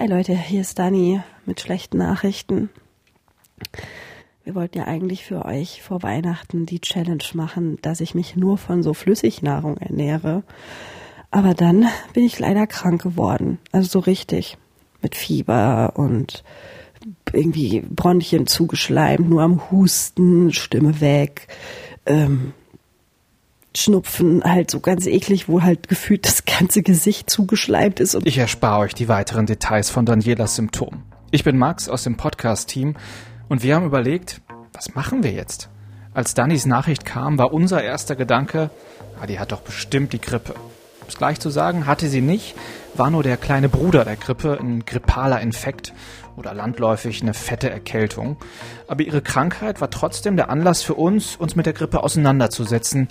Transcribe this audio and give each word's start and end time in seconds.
Hi 0.00 0.06
Leute, 0.06 0.32
hier 0.36 0.60
ist 0.60 0.78
Dani 0.78 1.22
mit 1.44 1.60
schlechten 1.60 1.98
Nachrichten. 1.98 2.70
Wir 4.44 4.54
wollten 4.54 4.78
ja 4.78 4.84
eigentlich 4.84 5.24
für 5.24 5.44
euch 5.44 5.82
vor 5.82 6.04
Weihnachten 6.04 6.66
die 6.66 6.78
Challenge 6.78 7.24
machen, 7.34 7.78
dass 7.82 8.00
ich 8.00 8.14
mich 8.14 8.36
nur 8.36 8.58
von 8.58 8.84
so 8.84 8.94
Flüssignahrung 8.94 9.76
ernähre. 9.78 10.44
Aber 11.32 11.52
dann 11.52 11.88
bin 12.12 12.22
ich 12.22 12.38
leider 12.38 12.68
krank 12.68 13.02
geworden. 13.02 13.58
Also 13.72 13.88
so 13.88 13.98
richtig. 13.98 14.56
Mit 15.02 15.16
Fieber 15.16 15.94
und 15.96 16.44
irgendwie 17.32 17.80
Bronchien 17.80 18.46
zugeschleimt, 18.46 19.28
nur 19.28 19.42
am 19.42 19.68
Husten, 19.72 20.52
Stimme 20.52 21.00
weg. 21.00 21.48
Ähm, 22.06 22.54
Schnupfen 23.78 24.42
halt 24.44 24.70
so 24.70 24.80
ganz 24.80 25.06
eklig, 25.06 25.48
wo 25.48 25.62
halt 25.62 25.88
gefühlt 25.88 26.26
das 26.26 26.44
ganze 26.44 26.82
Gesicht 26.82 27.30
zugeschleimt 27.30 28.00
ist. 28.00 28.18
ich 28.24 28.38
erspare 28.38 28.80
euch 28.80 28.94
die 28.94 29.08
weiteren 29.08 29.46
Details 29.46 29.90
von 29.90 30.04
Danielas 30.04 30.56
Symptomen. 30.56 31.04
Ich 31.30 31.44
bin 31.44 31.56
Max 31.56 31.88
aus 31.88 32.02
dem 32.02 32.16
Podcast-Team 32.16 32.96
und 33.48 33.62
wir 33.62 33.74
haben 33.74 33.86
überlegt, 33.86 34.40
was 34.72 34.94
machen 34.94 35.22
wir 35.22 35.32
jetzt? 35.32 35.68
Als 36.14 36.34
Dannys 36.34 36.66
Nachricht 36.66 37.04
kam, 37.04 37.38
war 37.38 37.52
unser 37.52 37.82
erster 37.82 38.16
Gedanke, 38.16 38.70
ah, 39.20 39.26
die 39.26 39.38
hat 39.38 39.52
doch 39.52 39.60
bestimmt 39.60 40.12
die 40.12 40.20
Grippe. 40.20 40.54
Um 40.54 41.08
es 41.08 41.16
gleich 41.16 41.38
zu 41.38 41.50
sagen, 41.50 41.86
hatte 41.86 42.08
sie 42.08 42.20
nicht, 42.20 42.54
war 42.94 43.10
nur 43.10 43.22
der 43.22 43.36
kleine 43.36 43.68
Bruder 43.68 44.04
der 44.04 44.16
Grippe, 44.16 44.58
ein 44.60 44.84
grippaler 44.84 45.40
Infekt 45.40 45.92
oder 46.36 46.54
landläufig 46.54 47.22
eine 47.22 47.34
fette 47.34 47.70
Erkältung. 47.70 48.36
Aber 48.86 49.02
ihre 49.02 49.22
Krankheit 49.22 49.80
war 49.80 49.90
trotzdem 49.90 50.36
der 50.36 50.50
Anlass 50.50 50.82
für 50.82 50.94
uns, 50.94 51.36
uns 51.36 51.56
mit 51.56 51.66
der 51.66 51.72
Grippe 51.72 52.02
auseinanderzusetzen, 52.02 53.08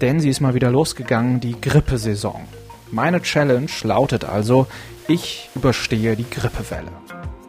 denn 0.00 0.20
sie 0.20 0.30
ist 0.30 0.40
mal 0.40 0.54
wieder 0.54 0.70
losgegangen, 0.70 1.40
die 1.40 1.60
Grippesaison. 1.60 2.42
Meine 2.90 3.20
Challenge 3.22 3.70
lautet 3.82 4.24
also, 4.24 4.66
ich 5.08 5.48
überstehe 5.54 6.16
die 6.16 6.28
Grippewelle. 6.28 6.90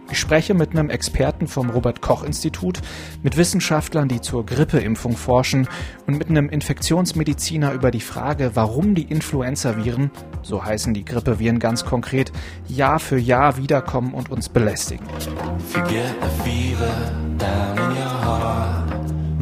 Ich 0.09 0.19
spreche 0.19 0.53
mit 0.53 0.71
einem 0.71 0.89
Experten 0.89 1.47
vom 1.47 1.69
Robert 1.69 2.01
Koch 2.01 2.23
Institut, 2.23 2.79
mit 3.23 3.35
Wissenschaftlern, 3.35 4.07
die 4.07 4.21
zur 4.21 4.45
Grippeimpfung 4.45 5.17
forschen 5.17 5.67
und 6.05 6.17
mit 6.17 6.29
einem 6.29 6.47
Infektionsmediziner 6.47 7.73
über 7.73 7.91
die 7.91 7.99
Frage, 7.99 8.51
warum 8.53 8.95
die 8.95 9.03
Influenzaviren, 9.03 10.11
so 10.43 10.63
heißen 10.63 10.93
die 10.93 11.03
Grippeviren 11.03 11.59
ganz 11.59 11.83
konkret, 11.83 12.31
Jahr 12.67 12.99
für 12.99 13.17
Jahr 13.17 13.57
wiederkommen 13.57 14.13
und 14.13 14.31
uns 14.31 14.47
belästigen. 14.47 15.05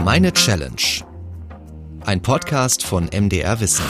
Meine 0.04 0.34
Challenge 0.34 1.06
ein 2.06 2.22
Podcast 2.22 2.86
von 2.86 3.06
MDR 3.06 3.60
Wissen. 3.60 3.84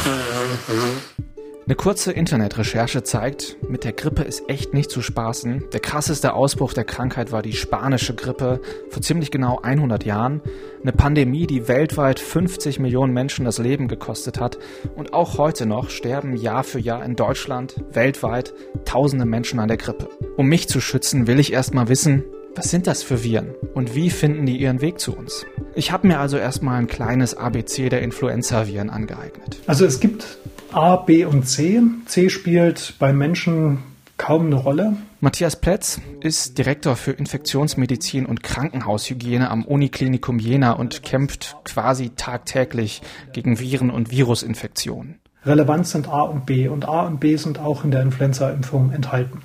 Eine 1.66 1.76
kurze 1.76 2.12
Internetrecherche 2.12 3.04
zeigt, 3.04 3.58
mit 3.68 3.84
der 3.84 3.92
Grippe 3.92 4.22
ist 4.22 4.48
echt 4.50 4.74
nicht 4.74 4.92
zu 4.92 5.02
spaßen. 5.02 5.66
Der 5.74 5.80
krasseste 5.80 6.34
Ausbruch 6.34 6.74
der 6.74 6.84
Krankheit 6.84 7.32
war 7.32 7.42
die 7.42 7.54
spanische 7.54 8.14
Grippe 8.14 8.62
vor 8.90 9.02
ziemlich 9.02 9.32
genau 9.32 9.60
100 9.62 10.06
Jahren. 10.06 10.42
Eine 10.82 10.94
Pandemie, 10.94 11.48
die 11.48 11.68
weltweit 11.68 12.20
50 12.20 12.80
Millionen 12.80 13.14
Menschen 13.14 13.46
das 13.46 13.58
Leben 13.58 13.88
gekostet 13.88 14.40
hat. 14.40 14.60
Und 14.96 15.14
auch 15.14 15.38
heute 15.38 15.66
noch 15.66 15.90
sterben 15.90 16.38
Jahr 16.38 16.64
für 16.64 16.80
Jahr 16.80 17.04
in 17.04 17.16
Deutschland, 17.16 17.84
weltweit, 17.92 18.54
tausende 18.86 19.26
Menschen 19.26 19.60
an 19.60 19.68
der 19.68 19.78
Grippe. 19.78 20.08
Um 20.38 20.46
mich 20.48 20.70
zu 20.70 20.80
schützen, 20.80 21.26
will 21.28 21.40
ich 21.40 21.52
erstmal 21.52 21.90
wissen, 21.90 22.24
was 22.56 22.72
sind 22.72 22.88
das 22.88 23.04
für 23.04 23.24
Viren 23.24 23.54
und 23.74 23.96
wie 23.96 24.10
finden 24.10 24.46
die 24.46 24.58
ihren 24.58 24.82
Weg 24.82 25.00
zu 25.00 25.16
uns? 25.16 25.46
Ich 25.76 25.92
habe 25.92 26.08
mir 26.08 26.20
also 26.20 26.38
erstmal 26.38 26.80
ein 26.80 26.88
kleines 26.88 27.36
ABC 27.36 27.90
der 27.90 28.02
Influenza-Viren 28.02 28.90
angeeignet. 28.90 29.58
Also 29.68 29.86
es 29.86 30.00
gibt 30.00 30.38
A, 30.72 30.96
B 30.96 31.26
und 31.26 31.48
C. 31.48 31.82
C 32.06 32.30
spielt 32.30 32.96
bei 32.98 33.12
Menschen 33.12 33.80
kaum 34.18 34.46
eine 34.46 34.56
Rolle. 34.56 34.96
Matthias 35.20 35.56
Plätz 35.56 36.00
ist 36.22 36.58
Direktor 36.58 36.96
für 36.96 37.12
Infektionsmedizin 37.12 38.26
und 38.26 38.44
Krankenhaushygiene 38.44 39.50
am 39.50 39.66
Uniklinikum 39.66 40.40
Jena 40.40 40.72
und 40.72 41.04
kämpft 41.04 41.58
quasi 41.66 42.12
tagtäglich 42.16 43.02
gegen 43.34 43.60
Viren 43.60 43.90
und 43.90 44.12
Virusinfektionen. 44.12 45.20
Relevant 45.46 45.88
sind 45.88 46.08
A 46.08 46.22
und 46.22 46.46
B 46.46 46.68
und 46.68 46.88
A 46.88 47.02
und 47.02 47.20
B 47.20 47.36
sind 47.36 47.60
auch 47.60 47.84
in 47.84 47.92
der 47.92 48.02
Influenza-Impfung 48.02 48.92
enthalten. 48.92 49.42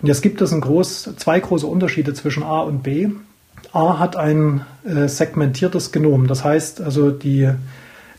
Und 0.00 0.08
jetzt 0.08 0.22
gibt 0.22 0.40
es 0.40 0.58
groß, 0.58 1.10
zwei 1.16 1.40
große 1.40 1.66
Unterschiede 1.66 2.14
zwischen 2.14 2.42
A 2.42 2.60
und 2.60 2.82
B. 2.82 3.10
A 3.72 3.98
hat 3.98 4.16
ein 4.16 4.62
äh, 4.84 5.08
segmentiertes 5.08 5.92
Genom. 5.92 6.26
Das 6.26 6.44
heißt 6.44 6.80
also 6.80 7.10
die, 7.10 7.50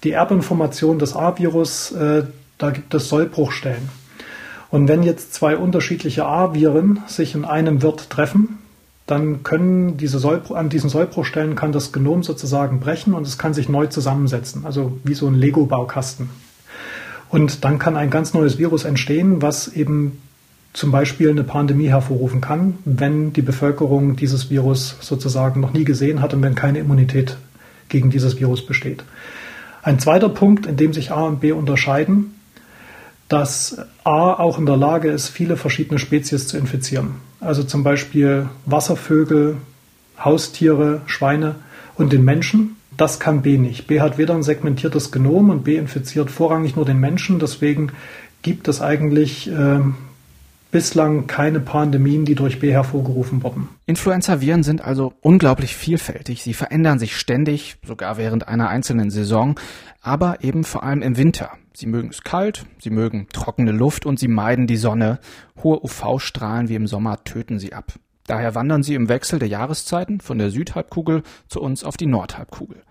die 0.04 0.12
Erbinformation 0.12 1.00
des 1.00 1.16
A-Virus, 1.16 1.92
äh, 1.92 2.24
da 2.58 2.70
gibt 2.70 2.94
es 2.94 3.10
Sollbruchstellen. 3.10 3.90
Und 4.70 4.88
wenn 4.88 5.04
jetzt 5.04 5.34
zwei 5.34 5.58
unterschiedliche 5.58 6.26
A-Viren 6.26 7.00
sich 7.08 7.36
in 7.36 7.44
einem 7.44 7.82
Wirt 7.82 8.10
treffen, 8.10 8.60
dann 9.08 9.44
können 9.44 9.98
diese 9.98 10.20
Sollbruch, 10.20 10.56
an 10.56 10.70
diesen 10.70 10.90
Sollbruchstellen 10.90 11.56
kann 11.56 11.74
das 11.74 11.92
Genom 11.92 12.24
sozusagen 12.24 12.80
brechen 12.80 13.14
und 13.14 13.28
es 13.28 13.38
kann 13.38 13.54
sich 13.54 13.68
neu 13.68 13.88
zusammensetzen, 13.88 14.66
also 14.66 14.98
wie 15.04 15.16
so 15.16 15.28
ein 15.28 15.34
Lego-Baukasten. 15.34 16.30
Und 17.30 17.66
dann 17.66 17.80
kann 17.80 17.98
ein 17.98 18.10
ganz 18.10 18.34
neues 18.34 18.58
Virus 18.58 18.86
entstehen, 18.86 19.42
was 19.42 19.68
eben 19.68 20.22
zum 20.74 20.92
Beispiel 20.92 21.30
eine 21.30 21.44
Pandemie 21.44 21.90
hervorrufen 21.90 22.42
kann, 22.42 22.78
wenn 22.86 23.34
die 23.34 23.42
Bevölkerung 23.42 24.16
dieses 24.16 24.50
Virus 24.50 24.96
sozusagen 25.02 25.60
noch 25.60 25.74
nie 25.74 25.84
gesehen 25.84 26.22
hat 26.22 26.34
und 26.34 26.42
wenn 26.42 26.56
keine 26.56 26.80
Immunität 26.80 27.38
gegen 27.90 28.10
dieses 28.10 28.40
Virus 28.40 28.66
besteht. 28.66 29.04
Ein 29.84 30.00
zweiter 30.00 30.30
Punkt, 30.30 30.66
in 30.66 30.78
dem 30.78 30.94
sich 30.94 31.12
A 31.12 31.24
und 31.24 31.42
B 31.42 31.52
unterscheiden, 31.52 32.36
dass 33.28 33.78
A 34.04 34.34
auch 34.34 34.60
in 34.60 34.66
der 34.66 34.78
Lage 34.78 35.10
ist, 35.10 35.30
viele 35.30 35.58
verschiedene 35.58 36.00
Spezies 36.00 36.48
zu 36.48 36.58
infizieren. 36.58 37.16
Also 37.40 37.64
zum 37.64 37.84
Beispiel 37.84 38.50
Wasservögel, 38.66 39.58
Haustiere, 40.20 41.02
Schweine 41.06 41.56
und 41.96 42.14
den 42.14 42.24
Menschen. 42.24 42.76
Das 42.98 43.20
kann 43.20 43.42
B 43.42 43.58
nicht. 43.58 43.88
B 43.88 44.02
hat 44.02 44.18
weder 44.18 44.36
ein 44.36 44.44
segmentiertes 44.44 45.12
Genom 45.12 45.50
und 45.50 45.64
B 45.64 45.78
infiziert 45.78 46.30
vorrangig 46.30 46.76
nur 46.76 46.86
den 46.86 47.00
Menschen. 47.00 47.40
Deswegen 47.40 47.94
gibt 48.42 48.68
es 48.68 48.82
eigentlich 48.82 49.50
äh, 49.50 49.80
bislang 50.72 51.28
keine 51.28 51.60
Pandemien, 51.60 52.26
die 52.26 52.36
durch 52.36 52.60
B 52.60 52.72
hervorgerufen 52.72 53.44
wurden. 53.44 53.70
Influenza-Viren 53.86 54.64
sind 54.64 54.84
also 54.84 55.14
unglaublich 55.22 55.76
vielfältig. 55.76 56.44
Sie 56.44 56.54
verändern 56.54 56.98
sich 56.98 57.16
ständig, 57.16 57.78
sogar 57.86 58.18
während 58.18 58.48
einer 58.48 58.70
einzelnen 58.70 59.12
Saison, 59.12 59.60
aber 60.02 60.44
eben 60.44 60.64
vor 60.64 60.84
allem 60.84 61.02
im 61.02 61.18
Winter. 61.18 61.52
Sie 61.74 61.86
mögen 61.86 62.10
es 62.10 62.24
kalt, 62.24 62.66
sie 62.80 62.90
mögen 62.90 63.28
trockene 63.32 63.72
Luft 63.72 64.06
und 64.06 64.20
sie 64.20 64.28
meiden 64.28 64.68
die 64.68 64.78
Sonne. 64.78 65.20
Hohe 65.64 65.84
UV-Strahlen 65.84 66.70
wie 66.70 66.76
im 66.76 66.88
Sommer 66.88 67.24
töten 67.24 67.60
sie 67.60 67.74
ab. 67.74 67.94
Daher 68.28 68.56
wandern 68.56 68.84
sie 68.84 68.96
im 68.96 69.10
Wechsel 69.10 69.40
der 69.40 69.48
Jahreszeiten 69.48 70.22
von 70.22 70.38
der 70.38 70.52
Südhalbkugel 70.52 71.24
zu 71.48 71.62
uns 71.62 71.84
auf 71.84 71.98
die 71.98 72.08
Nordhalbkugel. 72.08 72.84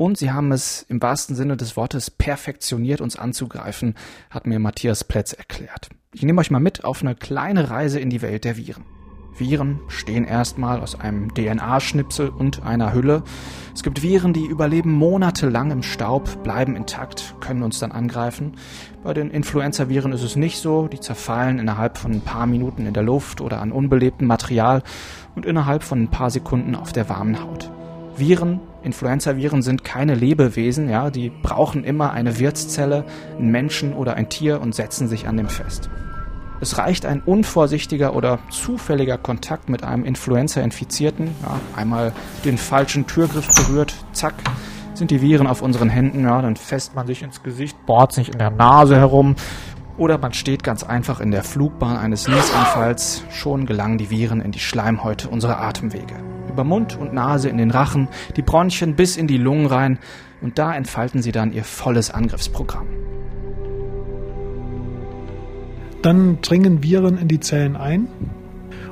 Und 0.00 0.16
sie 0.16 0.32
haben 0.32 0.50
es 0.50 0.86
im 0.88 1.02
wahrsten 1.02 1.36
Sinne 1.36 1.58
des 1.58 1.76
Wortes 1.76 2.10
perfektioniert, 2.10 3.02
uns 3.02 3.16
anzugreifen, 3.16 3.96
hat 4.30 4.46
mir 4.46 4.58
Matthias 4.58 5.04
Plätz 5.04 5.34
erklärt. 5.34 5.90
Ich 6.14 6.22
nehme 6.22 6.40
euch 6.40 6.50
mal 6.50 6.58
mit 6.58 6.84
auf 6.84 7.02
eine 7.02 7.14
kleine 7.14 7.68
Reise 7.68 8.00
in 8.00 8.08
die 8.08 8.22
Welt 8.22 8.44
der 8.44 8.56
Viren. 8.56 8.86
Viren 9.36 9.78
stehen 9.88 10.24
erstmal 10.24 10.80
aus 10.80 10.98
einem 10.98 11.34
DNA-Schnipsel 11.34 12.30
und 12.30 12.62
einer 12.62 12.94
Hülle. 12.94 13.24
Es 13.74 13.82
gibt 13.82 14.02
Viren, 14.02 14.32
die 14.32 14.46
überleben 14.46 14.90
monatelang 14.90 15.70
im 15.70 15.82
Staub, 15.82 16.42
bleiben 16.44 16.76
intakt, 16.76 17.34
können 17.40 17.62
uns 17.62 17.78
dann 17.78 17.92
angreifen. 17.92 18.56
Bei 19.04 19.12
den 19.12 19.30
Influenza-Viren 19.30 20.12
ist 20.12 20.22
es 20.22 20.34
nicht 20.34 20.60
so. 20.60 20.88
Die 20.88 21.00
zerfallen 21.00 21.58
innerhalb 21.58 21.98
von 21.98 22.12
ein 22.12 22.22
paar 22.22 22.46
Minuten 22.46 22.86
in 22.86 22.94
der 22.94 23.02
Luft 23.02 23.42
oder 23.42 23.60
an 23.60 23.70
unbelebtem 23.70 24.26
Material 24.26 24.82
und 25.36 25.44
innerhalb 25.44 25.82
von 25.82 26.04
ein 26.04 26.10
paar 26.10 26.30
Sekunden 26.30 26.74
auf 26.74 26.94
der 26.94 27.10
warmen 27.10 27.42
Haut. 27.42 27.70
Viren, 28.16 28.60
Influenza-Viren 28.82 29.62
sind 29.62 29.84
keine 29.84 30.14
Lebewesen, 30.14 30.88
ja, 30.88 31.10
die 31.10 31.30
brauchen 31.30 31.84
immer 31.84 32.12
eine 32.12 32.38
Wirtszelle, 32.38 33.04
einen 33.38 33.50
Menschen 33.50 33.92
oder 33.92 34.14
ein 34.14 34.28
Tier 34.28 34.60
und 34.60 34.74
setzen 34.74 35.08
sich 35.08 35.28
an 35.28 35.36
dem 35.36 35.48
fest. 35.48 35.90
Es 36.62 36.76
reicht 36.76 37.06
ein 37.06 37.22
unvorsichtiger 37.24 38.14
oder 38.14 38.38
zufälliger 38.50 39.16
Kontakt 39.16 39.68
mit 39.68 39.82
einem 39.82 40.04
Influenza-Infizierten, 40.04 41.28
ja, 41.42 41.60
einmal 41.74 42.12
den 42.44 42.58
falschen 42.58 43.06
Türgriff 43.06 43.48
berührt, 43.54 43.94
zack, 44.12 44.34
sind 44.94 45.10
die 45.10 45.22
Viren 45.22 45.46
auf 45.46 45.62
unseren 45.62 45.88
Händen, 45.88 46.24
ja, 46.24 46.42
dann 46.42 46.56
fässt 46.56 46.94
man 46.94 47.06
sich 47.06 47.22
ins 47.22 47.42
Gesicht, 47.42 47.76
bohrt 47.86 48.12
sich 48.12 48.32
in 48.32 48.38
der 48.38 48.50
Nase 48.50 48.96
herum 48.96 49.36
oder 49.96 50.18
man 50.18 50.32
steht 50.32 50.62
ganz 50.62 50.82
einfach 50.82 51.20
in 51.20 51.30
der 51.30 51.44
Flugbahn 51.44 51.96
eines 51.96 52.28
Niesanfalls, 52.28 53.24
schon 53.30 53.66
gelangen 53.66 53.98
die 53.98 54.10
Viren 54.10 54.40
in 54.40 54.52
die 54.52 54.58
Schleimhäute 54.58 55.28
unserer 55.28 55.60
Atemwege 55.60 56.16
über 56.60 56.64
Mund 56.64 56.98
und 57.00 57.14
Nase 57.14 57.48
in 57.48 57.56
den 57.56 57.70
Rachen, 57.70 58.08
die 58.36 58.42
Bronchien 58.42 58.94
bis 58.94 59.16
in 59.16 59.26
die 59.26 59.38
Lungen 59.38 59.64
rein 59.64 59.98
und 60.42 60.58
da 60.58 60.74
entfalten 60.74 61.22
sie 61.22 61.32
dann 61.32 61.54
ihr 61.54 61.64
volles 61.64 62.10
Angriffsprogramm. 62.10 62.86
Dann 66.02 66.42
dringen 66.42 66.82
Viren 66.82 67.16
in 67.16 67.28
die 67.28 67.40
Zellen 67.40 67.76
ein 67.76 68.08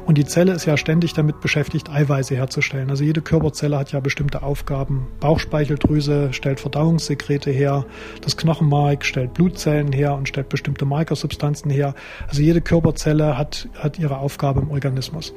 Und 0.06 0.17
die 0.17 0.25
Zelle 0.25 0.53
ist 0.53 0.65
ja 0.65 0.79
ständig 0.79 1.12
damit 1.12 1.43
beschäftigt, 1.43 1.91
Eiweiße 1.91 2.35
herzustellen. 2.35 2.88
Also 2.88 3.05
jede 3.05 3.20
Körperzelle 3.20 3.79
hat 3.79 3.93
ja 3.93 4.00
bestimmte 4.00 4.43
Aufgaben. 4.43 5.06
Bauchspeicheldrüse 5.21 6.32
stellt 6.32 6.61
Verdauungssekrete 6.61 7.50
her, 7.50 7.85
das 8.23 8.38
Knochenmark 8.38 9.05
stellt 9.05 9.35
Blutzellen 9.35 9.93
her 9.93 10.14
und 10.14 10.26
stellt 10.26 10.49
bestimmte 10.49 10.87
Markersubstanzen 10.87 11.71
her. 11.71 11.94
Also 12.26 12.41
jede 12.41 12.62
Körperzelle 12.62 13.37
hat, 13.37 13.69
hat 13.75 13.99
ihre 13.99 14.17
Aufgabe 14.17 14.61
im 14.61 14.71
Organismus. 14.71 15.35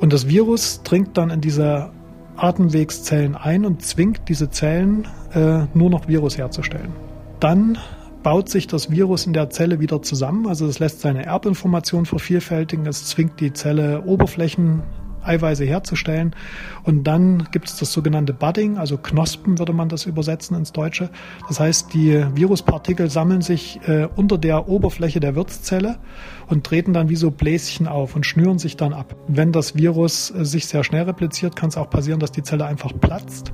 Und 0.00 0.12
das 0.12 0.28
Virus 0.28 0.82
dringt 0.82 1.16
dann 1.18 1.30
in 1.30 1.40
diese 1.40 1.90
Atemwegszellen 2.36 3.34
ein 3.34 3.64
und 3.64 3.82
zwingt 3.82 4.28
diese 4.28 4.48
Zellen 4.50 5.08
äh, 5.34 5.64
nur 5.74 5.90
noch 5.90 6.06
Virus 6.06 6.38
herzustellen. 6.38 6.92
Dann 7.40 7.78
baut 8.22 8.48
sich 8.48 8.66
das 8.66 8.90
Virus 8.90 9.26
in 9.26 9.32
der 9.32 9.50
Zelle 9.50 9.80
wieder 9.80 10.02
zusammen. 10.02 10.46
Also 10.46 10.66
es 10.66 10.78
lässt 10.78 11.00
seine 11.00 11.24
Erbinformation 11.26 12.06
vervielfältigen, 12.06 12.86
es 12.86 13.06
zwingt 13.06 13.40
die 13.40 13.52
Zelle 13.52 14.04
Oberflächen 14.04 14.82
Eiweiße 15.22 15.64
herzustellen. 15.64 16.34
Und 16.82 17.04
dann 17.04 17.48
gibt 17.52 17.68
es 17.68 17.76
das 17.76 17.92
sogenannte 17.92 18.32
Budding, 18.32 18.78
also 18.78 18.96
Knospen 18.96 19.58
würde 19.58 19.72
man 19.72 19.88
das 19.88 20.06
übersetzen 20.06 20.56
ins 20.56 20.72
Deutsche. 20.72 21.10
Das 21.48 21.60
heißt, 21.60 21.92
die 21.94 22.24
Viruspartikel 22.34 23.10
sammeln 23.10 23.42
sich 23.42 23.80
äh, 23.86 24.08
unter 24.16 24.38
der 24.38 24.68
Oberfläche 24.68 25.20
der 25.20 25.34
Wirtszelle 25.34 25.98
und 26.46 26.64
treten 26.64 26.92
dann 26.92 27.08
wie 27.08 27.16
so 27.16 27.30
Bläschen 27.30 27.86
auf 27.86 28.16
und 28.16 28.26
schnüren 28.26 28.58
sich 28.58 28.76
dann 28.76 28.92
ab. 28.92 29.16
Wenn 29.28 29.52
das 29.52 29.76
Virus 29.76 30.30
äh, 30.30 30.44
sich 30.44 30.66
sehr 30.66 30.84
schnell 30.84 31.04
repliziert, 31.04 31.56
kann 31.56 31.68
es 31.68 31.76
auch 31.76 31.90
passieren, 31.90 32.20
dass 32.20 32.32
die 32.32 32.42
Zelle 32.42 32.66
einfach 32.66 32.92
platzt 33.00 33.52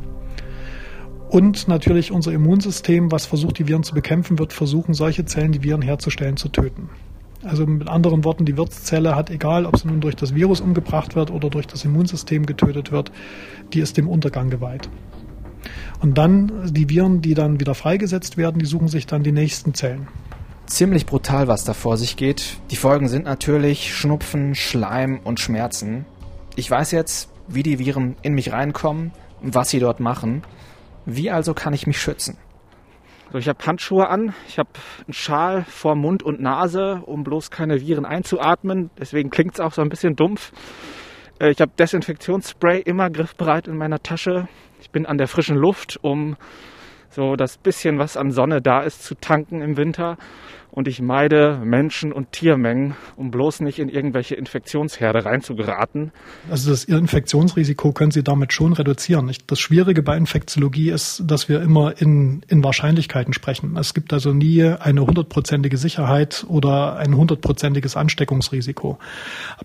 und 1.34 1.66
natürlich 1.66 2.12
unser 2.12 2.30
Immunsystem, 2.30 3.10
was 3.10 3.26
versucht, 3.26 3.58
die 3.58 3.66
Viren 3.66 3.82
zu 3.82 3.92
bekämpfen, 3.92 4.38
wird 4.38 4.52
versuchen, 4.52 4.94
solche 4.94 5.24
Zellen, 5.24 5.50
die 5.50 5.64
Viren 5.64 5.82
herzustellen, 5.82 6.36
zu 6.36 6.48
töten. 6.48 6.90
Also 7.44 7.66
mit 7.66 7.88
anderen 7.88 8.24
Worten, 8.24 8.44
die 8.44 8.56
Wirtszelle 8.56 9.14
hat, 9.14 9.30
egal 9.30 9.66
ob 9.66 9.78
sie 9.78 9.88
nun 9.88 10.00
durch 10.00 10.16
das 10.16 10.34
Virus 10.34 10.60
umgebracht 10.60 11.14
wird 11.14 11.30
oder 11.30 11.50
durch 11.50 11.66
das 11.66 11.84
Immunsystem 11.84 12.46
getötet 12.46 12.90
wird, 12.90 13.12
die 13.72 13.80
ist 13.80 13.96
dem 13.96 14.08
Untergang 14.08 14.50
geweiht. 14.50 14.88
Und 16.00 16.18
dann 16.18 16.72
die 16.72 16.88
Viren, 16.88 17.22
die 17.22 17.34
dann 17.34 17.60
wieder 17.60 17.74
freigesetzt 17.74 18.36
werden, 18.36 18.58
die 18.58 18.66
suchen 18.66 18.88
sich 18.88 19.06
dann 19.06 19.22
die 19.22 19.32
nächsten 19.32 19.74
Zellen. 19.74 20.08
Ziemlich 20.66 21.06
brutal, 21.06 21.48
was 21.48 21.64
da 21.64 21.74
vor 21.74 21.96
sich 21.96 22.16
geht. 22.16 22.56
Die 22.70 22.76
Folgen 22.76 23.08
sind 23.08 23.26
natürlich 23.26 23.94
Schnupfen, 23.94 24.54
Schleim 24.54 25.20
und 25.22 25.40
Schmerzen. 25.40 26.06
Ich 26.56 26.70
weiß 26.70 26.90
jetzt, 26.90 27.28
wie 27.48 27.62
die 27.62 27.78
Viren 27.78 28.16
in 28.22 28.34
mich 28.34 28.52
reinkommen 28.52 29.12
und 29.42 29.54
was 29.54 29.70
sie 29.70 29.78
dort 29.78 30.00
machen. 30.00 30.42
Wie 31.04 31.30
also 31.30 31.52
kann 31.52 31.74
ich 31.74 31.86
mich 31.86 32.00
schützen? 32.00 32.38
So, 33.32 33.38
ich 33.38 33.48
habe 33.48 33.64
Handschuhe 33.66 34.08
an, 34.08 34.34
ich 34.46 34.58
habe 34.58 34.70
einen 35.06 35.12
Schal 35.12 35.64
vor 35.64 35.96
Mund 35.96 36.22
und 36.22 36.40
Nase, 36.40 37.02
um 37.04 37.24
bloß 37.24 37.50
keine 37.50 37.80
Viren 37.80 38.04
einzuatmen. 38.04 38.90
Deswegen 38.98 39.30
klingt 39.30 39.54
es 39.54 39.60
auch 39.60 39.72
so 39.72 39.82
ein 39.82 39.88
bisschen 39.88 40.14
dumpf. 40.14 40.52
Äh, 41.40 41.50
ich 41.50 41.60
habe 41.60 41.72
Desinfektionsspray 41.78 42.80
immer 42.80 43.10
griffbereit 43.10 43.66
in 43.66 43.76
meiner 43.76 44.00
Tasche. 44.00 44.48
Ich 44.80 44.90
bin 44.90 45.06
an 45.06 45.18
der 45.18 45.26
frischen 45.26 45.56
Luft, 45.56 45.98
um 46.02 46.36
so 47.10 47.34
das 47.36 47.58
bisschen, 47.58 47.98
was 47.98 48.16
an 48.16 48.30
Sonne 48.30 48.60
da 48.60 48.82
ist, 48.82 49.02
zu 49.02 49.14
tanken 49.14 49.62
im 49.62 49.76
Winter 49.76 50.16
und 50.74 50.88
ich 50.88 51.00
meide 51.00 51.60
Menschen- 51.64 52.12
und 52.12 52.32
Tiermengen, 52.32 52.96
um 53.14 53.30
bloß 53.30 53.60
nicht 53.60 53.78
in 53.78 53.88
irgendwelche 53.88 54.34
Infektionsherde 54.34 55.24
reinzugeraten. 55.24 56.10
Also 56.50 56.70
das 56.70 56.82
Infektionsrisiko 56.82 57.92
können 57.92 58.10
Sie 58.10 58.24
damit 58.24 58.52
schon 58.52 58.72
reduzieren. 58.72 59.30
Das 59.46 59.60
Schwierige 59.60 60.02
bei 60.02 60.16
Infektiologie 60.16 60.90
ist, 60.90 61.22
dass 61.24 61.48
wir 61.48 61.62
immer 61.62 62.00
in, 62.00 62.42
in 62.48 62.64
Wahrscheinlichkeiten 62.64 63.32
sprechen. 63.32 63.76
Es 63.76 63.94
gibt 63.94 64.12
also 64.12 64.32
nie 64.32 64.64
eine 64.64 65.06
hundertprozentige 65.06 65.76
Sicherheit 65.76 66.44
oder 66.48 66.96
ein 66.96 67.16
hundertprozentiges 67.16 67.96
Ansteckungsrisiko. 67.96 68.98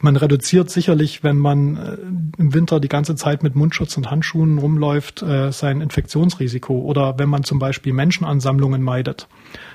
Man 0.02 0.16
reduziert 0.16 0.70
sicherlich, 0.70 1.24
wenn 1.24 1.40
man 1.40 1.78
äh, 1.78 1.98
im 2.38 2.54
Winter 2.54 2.80
die 2.80 2.88
ganze 2.88 3.16
Zeit 3.16 3.42
mit 3.42 3.56
Mundschutz 3.56 3.98
und 3.98 4.12
Handschuhen 4.12 4.60
rumläuft, 4.60 5.24
äh, 5.24 5.52
sein 5.52 5.82
Infektionsrisiko 5.82 6.82
oder 6.82 7.18
wenn 7.18 7.30
man 7.30 7.44
zum 7.44 7.58
Beispiel 7.58 7.94
Menschenansammlungen 7.94 8.84
meidet 8.84 9.28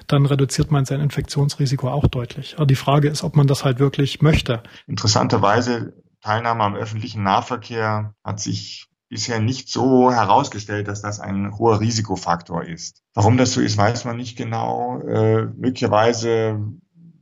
dann 0.06 0.27
reduziert 0.27 0.71
man 0.71 0.85
sein 0.85 1.01
Infektionsrisiko 1.01 1.89
auch 1.89 2.06
deutlich. 2.06 2.55
Aber 2.56 2.67
die 2.67 2.77
Frage 2.77 3.09
ist, 3.09 3.23
ob 3.23 3.37
man 3.37 3.47
das 3.47 3.65
halt 3.65 3.79
wirklich 3.79 4.23
möchte. 4.23 4.62
Interessanterweise 4.87 5.95
Teilnahme 6.21 6.65
am 6.65 6.75
öffentlichen 6.75 7.23
Nahverkehr 7.23 8.15
hat 8.25 8.41
sich 8.41 8.89
bisher 9.09 9.41
nicht 9.41 9.69
so 9.69 10.11
herausgestellt, 10.11 10.89
dass 10.89 11.03
das 11.03 11.21
ein 11.21 11.56
hoher 11.59 11.81
Risikofaktor 11.81 12.65
ist. 12.65 13.03
Warum 13.15 13.37
das 13.37 13.53
so 13.53 13.61
ist, 13.61 13.77
weiß 13.77 14.05
man 14.06 14.17
nicht 14.17 14.37
genau. 14.37 15.01
Äh, 15.01 15.45
möglicherweise 15.56 16.59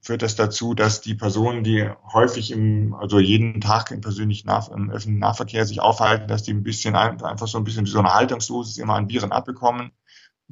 führt 0.01 0.23
das 0.23 0.35
dazu, 0.35 0.75
dass 0.75 1.01
die 1.01 1.15
Personen, 1.15 1.63
die 1.65 1.89
häufig 2.13 2.51
im, 2.51 2.95
also 2.95 3.19
jeden 3.21 3.61
Tag 3.61 3.91
im 3.91 4.01
persönlichen 4.01 4.49
Nah 4.49 4.67
im 4.75 4.91
öffentlichen 4.91 5.21
Nahverkehr 5.21 5.65
sich 5.65 5.81
aufhalten, 5.81 6.29
dass 6.29 6.43
die 6.43 6.53
ein 6.53 6.65
bisschen 6.65 6.97
einfach 6.97 7.47
so 7.47 7.59
ein 7.59 7.65
bisschen 7.65 7.87
wie 7.87 7.91
so 7.91 8.01
eine 8.01 8.15
Haltungsdosis 8.15 8.79
immer 8.79 8.95
an 8.95 9.09
Viren 9.09 9.33
abbekommen 9.33 9.93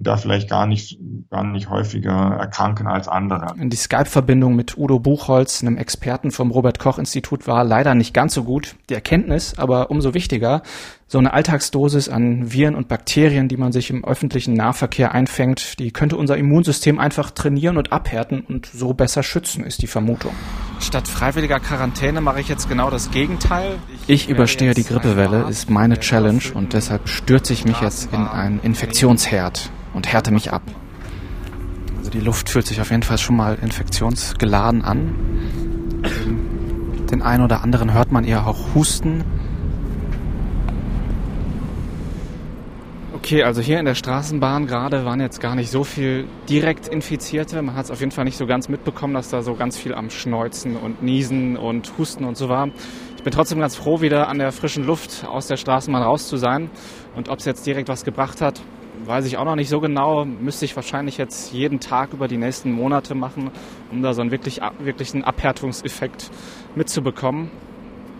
da 0.01 0.17
vielleicht 0.17 0.49
gar 0.49 0.67
nicht, 0.67 0.99
gar 1.31 1.45
nicht 1.45 1.69
häufiger 1.69 2.37
erkranken 2.39 2.87
als 2.87 3.07
andere. 3.07 3.55
Die 3.57 3.77
Skype-Verbindung 3.77 4.57
mit 4.57 4.79
Udo 4.79 4.99
Buchholz, 4.99 5.63
einem 5.63 5.77
Experten 5.77 6.31
vom 6.31 6.51
Robert-Koch-Institut, 6.51 7.47
war 7.47 7.65
leider 7.65 7.95
nicht 7.95 8.15
ganz 8.15 8.35
so 8.35 8.45
gut. 8.45 8.77
Die 8.89 8.95
Erkenntnis 8.95 9.59
aber 9.59 9.91
umso 9.91 10.15
wichtiger. 10.15 10.63
So 11.13 11.19
eine 11.19 11.33
Alltagsdosis 11.33 12.09
an 12.09 12.53
Viren 12.53 12.77
und 12.77 12.87
Bakterien, 12.87 13.49
die 13.49 13.57
man 13.57 13.73
sich 13.73 13.91
im 13.91 14.05
öffentlichen 14.05 14.55
Nahverkehr 14.55 15.11
einfängt, 15.11 15.81
die 15.81 15.91
könnte 15.91 16.17
unser 16.17 16.37
Immunsystem 16.37 17.01
einfach 17.01 17.33
trainieren 17.33 17.79
und 17.79 17.91
abhärten 17.91 18.43
und 18.43 18.67
so 18.67 18.95
besser 18.95 19.25
schützen, 19.25 19.65
ist 19.65 19.83
die 19.83 19.89
Vermutung. 19.89 20.31
Statt 20.79 21.09
freiwilliger 21.09 21.59
Quarantäne 21.59 22.21
mache 22.21 22.41
ich 22.41 22.47
jetzt 22.47 22.69
genau 22.69 22.91
das 22.91 23.11
Gegenteil. 23.11 23.81
Ich, 24.07 24.27
ich 24.27 24.29
überstehe 24.29 24.73
die 24.73 24.85
Grippewelle, 24.85 25.47
ist 25.51 25.69
meine 25.69 25.99
Challenge 25.99 26.45
und 26.55 26.75
deshalb 26.75 27.09
stürze 27.09 27.55
ich 27.55 27.65
mich 27.65 27.81
jetzt 27.81 28.13
in 28.13 28.21
einen 28.29 28.61
Infektionsherd 28.61 29.69
und 29.95 30.07
härte 30.07 30.31
mich 30.31 30.53
ab. 30.53 30.63
Also 31.99 32.11
die 32.13 32.21
Luft 32.21 32.49
fühlt 32.49 32.69
sich 32.69 32.81
auf 32.81 32.93
jeden 32.93 33.03
Fall 33.03 33.19
schon 33.19 33.35
mal 33.35 33.59
infektionsgeladen 33.61 34.85
an. 34.85 35.13
Den 37.11 37.21
einen 37.21 37.43
oder 37.43 37.65
anderen 37.65 37.95
hört 37.95 38.13
man 38.13 38.23
eher 38.23 38.47
auch 38.47 38.77
husten. 38.77 39.25
Okay, 43.23 43.43
also 43.43 43.61
hier 43.61 43.79
in 43.79 43.85
der 43.85 43.95
Straßenbahn 43.95 44.67
gerade 44.67 45.05
waren 45.05 45.21
jetzt 45.21 45.41
gar 45.41 45.55
nicht 45.55 45.71
so 45.71 45.85
viel 45.85 46.27
direkt 46.49 46.89
Infizierte. 46.89 47.61
Man 47.61 47.77
hat 47.77 47.85
es 47.85 47.91
auf 47.91 48.01
jeden 48.01 48.13
Fall 48.13 48.25
nicht 48.25 48.39
so 48.39 48.47
ganz 48.47 48.71
mitbekommen, 48.71 49.13
dass 49.13 49.29
da 49.29 49.43
so 49.43 49.55
ganz 49.55 49.77
viel 49.77 49.95
am 49.95 50.09
Schneuzen 50.09 50.75
und 50.75 51.03
Niesen 51.03 51.59
und 51.59 51.93
Husten 51.99 52.25
und 52.25 52.39
so 52.39 52.49
war. 52.49 52.71
Ich 53.19 53.23
bin 53.23 53.33
trotzdem 53.33 53.61
ganz 53.61 53.77
froh, 53.77 54.01
wieder 54.01 54.29
an 54.29 54.39
der 54.39 54.53
frischen 54.53 54.87
Luft 54.87 55.27
aus 55.29 55.47
der 55.47 55.59
Straßenbahn 55.59 56.03
raus 56.03 56.29
zu 56.29 56.39
sein. 56.39 56.71
Und 57.15 57.29
ob 57.29 57.41
es 57.41 57.45
jetzt 57.45 57.67
direkt 57.67 57.91
was 57.91 58.05
gebracht 58.05 58.41
hat, 58.41 58.63
weiß 59.05 59.27
ich 59.27 59.37
auch 59.37 59.45
noch 59.45 59.55
nicht 59.55 59.69
so 59.69 59.81
genau. 59.81 60.25
Müsste 60.25 60.65
ich 60.65 60.75
wahrscheinlich 60.75 61.19
jetzt 61.19 61.53
jeden 61.53 61.79
Tag 61.79 62.15
über 62.15 62.27
die 62.27 62.39
nächsten 62.39 62.73
Monate 62.73 63.15
machen, 63.15 63.51
um 63.93 64.01
da 64.03 64.15
so 64.15 64.23
einen 64.23 64.31
wirklich, 64.31 64.61
wirklichen 64.79 65.25
Abhärtungseffekt 65.25 66.31
mitzubekommen. 66.75 67.51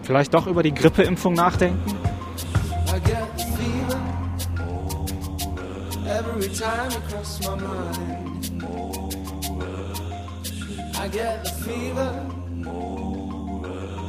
Vielleicht 0.03 0.35
doch 0.35 0.47
über 0.47 0.63
die 0.63 0.75
Grippeimpfung 0.75 1.33
nachdenken. 1.33 1.97
Every 6.21 6.49
time 6.49 6.91
you 6.91 7.01
cross 7.09 7.41
my 7.41 7.57
mind, 7.57 8.63
I 10.95 11.09
get 11.09 11.45
the 11.45 11.51
fever. 11.65 12.13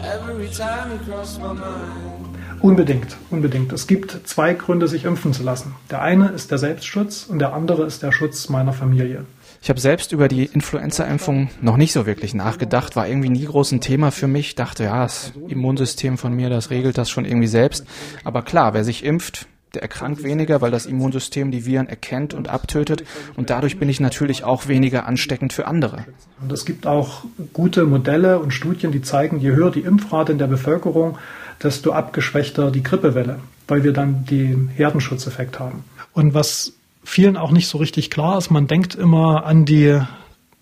Every 0.03 0.49
time 0.49 0.91
you 0.91 0.99
cross 1.09 1.39
my 1.39 1.53
mind. 1.53 2.21
Unbedingt, 2.61 3.15
unbedingt. 3.29 3.71
Es 3.71 3.87
gibt 3.87 4.27
zwei 4.27 4.53
Gründe, 4.55 4.89
sich 4.89 5.05
impfen 5.05 5.31
zu 5.31 5.43
lassen. 5.43 5.73
Der 5.89 6.01
eine 6.01 6.29
ist 6.31 6.51
der 6.51 6.57
Selbstschutz 6.57 7.27
und 7.29 7.39
der 7.39 7.53
andere 7.53 7.85
ist 7.85 8.03
der 8.03 8.11
Schutz 8.11 8.49
meiner 8.49 8.73
Familie. 8.73 9.25
Ich 9.61 9.69
habe 9.69 9.79
selbst 9.79 10.11
über 10.11 10.27
die 10.27 10.45
Influenza-Impfung 10.45 11.49
noch 11.61 11.77
nicht 11.77 11.93
so 11.93 12.05
wirklich 12.05 12.33
nachgedacht, 12.33 12.97
war 12.97 13.07
irgendwie 13.07 13.29
nie 13.29 13.45
groß 13.45 13.71
ein 13.71 13.79
Thema 13.79 14.11
für 14.11 14.27
mich. 14.27 14.55
Dachte, 14.55 14.83
ja, 14.83 15.03
das 15.03 15.31
Immunsystem 15.47 16.17
von 16.17 16.33
mir, 16.33 16.49
das 16.49 16.71
regelt 16.71 16.97
das 16.97 17.09
schon 17.09 17.23
irgendwie 17.23 17.47
selbst. 17.47 17.85
Aber 18.25 18.41
klar, 18.41 18.73
wer 18.73 18.83
sich 18.83 19.05
impft, 19.05 19.47
der 19.73 19.81
erkrankt 19.81 20.23
weniger, 20.23 20.61
weil 20.61 20.71
das 20.71 20.85
Immunsystem 20.85 21.51
die 21.51 21.65
Viren 21.65 21.87
erkennt 21.87 22.33
und 22.33 22.49
abtötet. 22.49 23.03
Und 23.35 23.49
dadurch 23.49 23.79
bin 23.79 23.89
ich 23.89 23.99
natürlich 23.99 24.43
auch 24.43 24.67
weniger 24.67 25.05
ansteckend 25.05 25.53
für 25.53 25.67
andere. 25.67 26.05
Und 26.41 26.51
es 26.51 26.65
gibt 26.65 26.85
auch 26.85 27.23
gute 27.53 27.85
Modelle 27.85 28.39
und 28.39 28.51
Studien, 28.51 28.91
die 28.91 29.01
zeigen, 29.01 29.39
je 29.39 29.51
höher 29.51 29.71
die 29.71 29.81
Impfrate 29.81 30.33
in 30.33 30.37
der 30.37 30.47
Bevölkerung, 30.47 31.17
desto 31.63 31.91
abgeschwächter 31.91 32.71
die 32.71 32.83
Grippewelle, 32.83 33.39
weil 33.67 33.83
wir 33.83 33.93
dann 33.93 34.25
den 34.25 34.67
Herdenschutzeffekt 34.67 35.59
haben. 35.59 35.83
Und 36.13 36.33
was 36.33 36.73
vielen 37.03 37.37
auch 37.37 37.51
nicht 37.51 37.67
so 37.67 37.77
richtig 37.77 38.09
klar 38.09 38.37
ist, 38.37 38.49
man 38.51 38.67
denkt 38.67 38.95
immer 38.95 39.45
an 39.45 39.65
die 39.65 39.99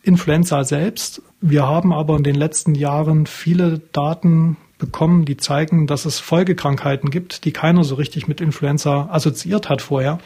Influenza 0.04 0.64
selbst. 0.64 1.22
Wir 1.42 1.66
haben 1.66 1.94
aber 1.94 2.18
in 2.18 2.24
den 2.24 2.36
letzten 2.36 2.76
Jahren 2.76 3.26
viele 3.26 3.80
Daten 3.92 4.58
bekommen, 4.78 5.26
die 5.26 5.38
zeigen, 5.38 5.88
dass 5.88 6.06
es 6.06 6.20
Folgekrankheiten 6.20 7.10
gibt, 7.10 7.46
die 7.46 7.52
keiner 7.52 7.84
so 7.84 7.96
richtig 7.96 8.28
mit 8.28 8.42
Influenza 8.42 9.10
assoziiert 9.12 9.70
hat 9.70 9.82
vorher. 9.82 10.20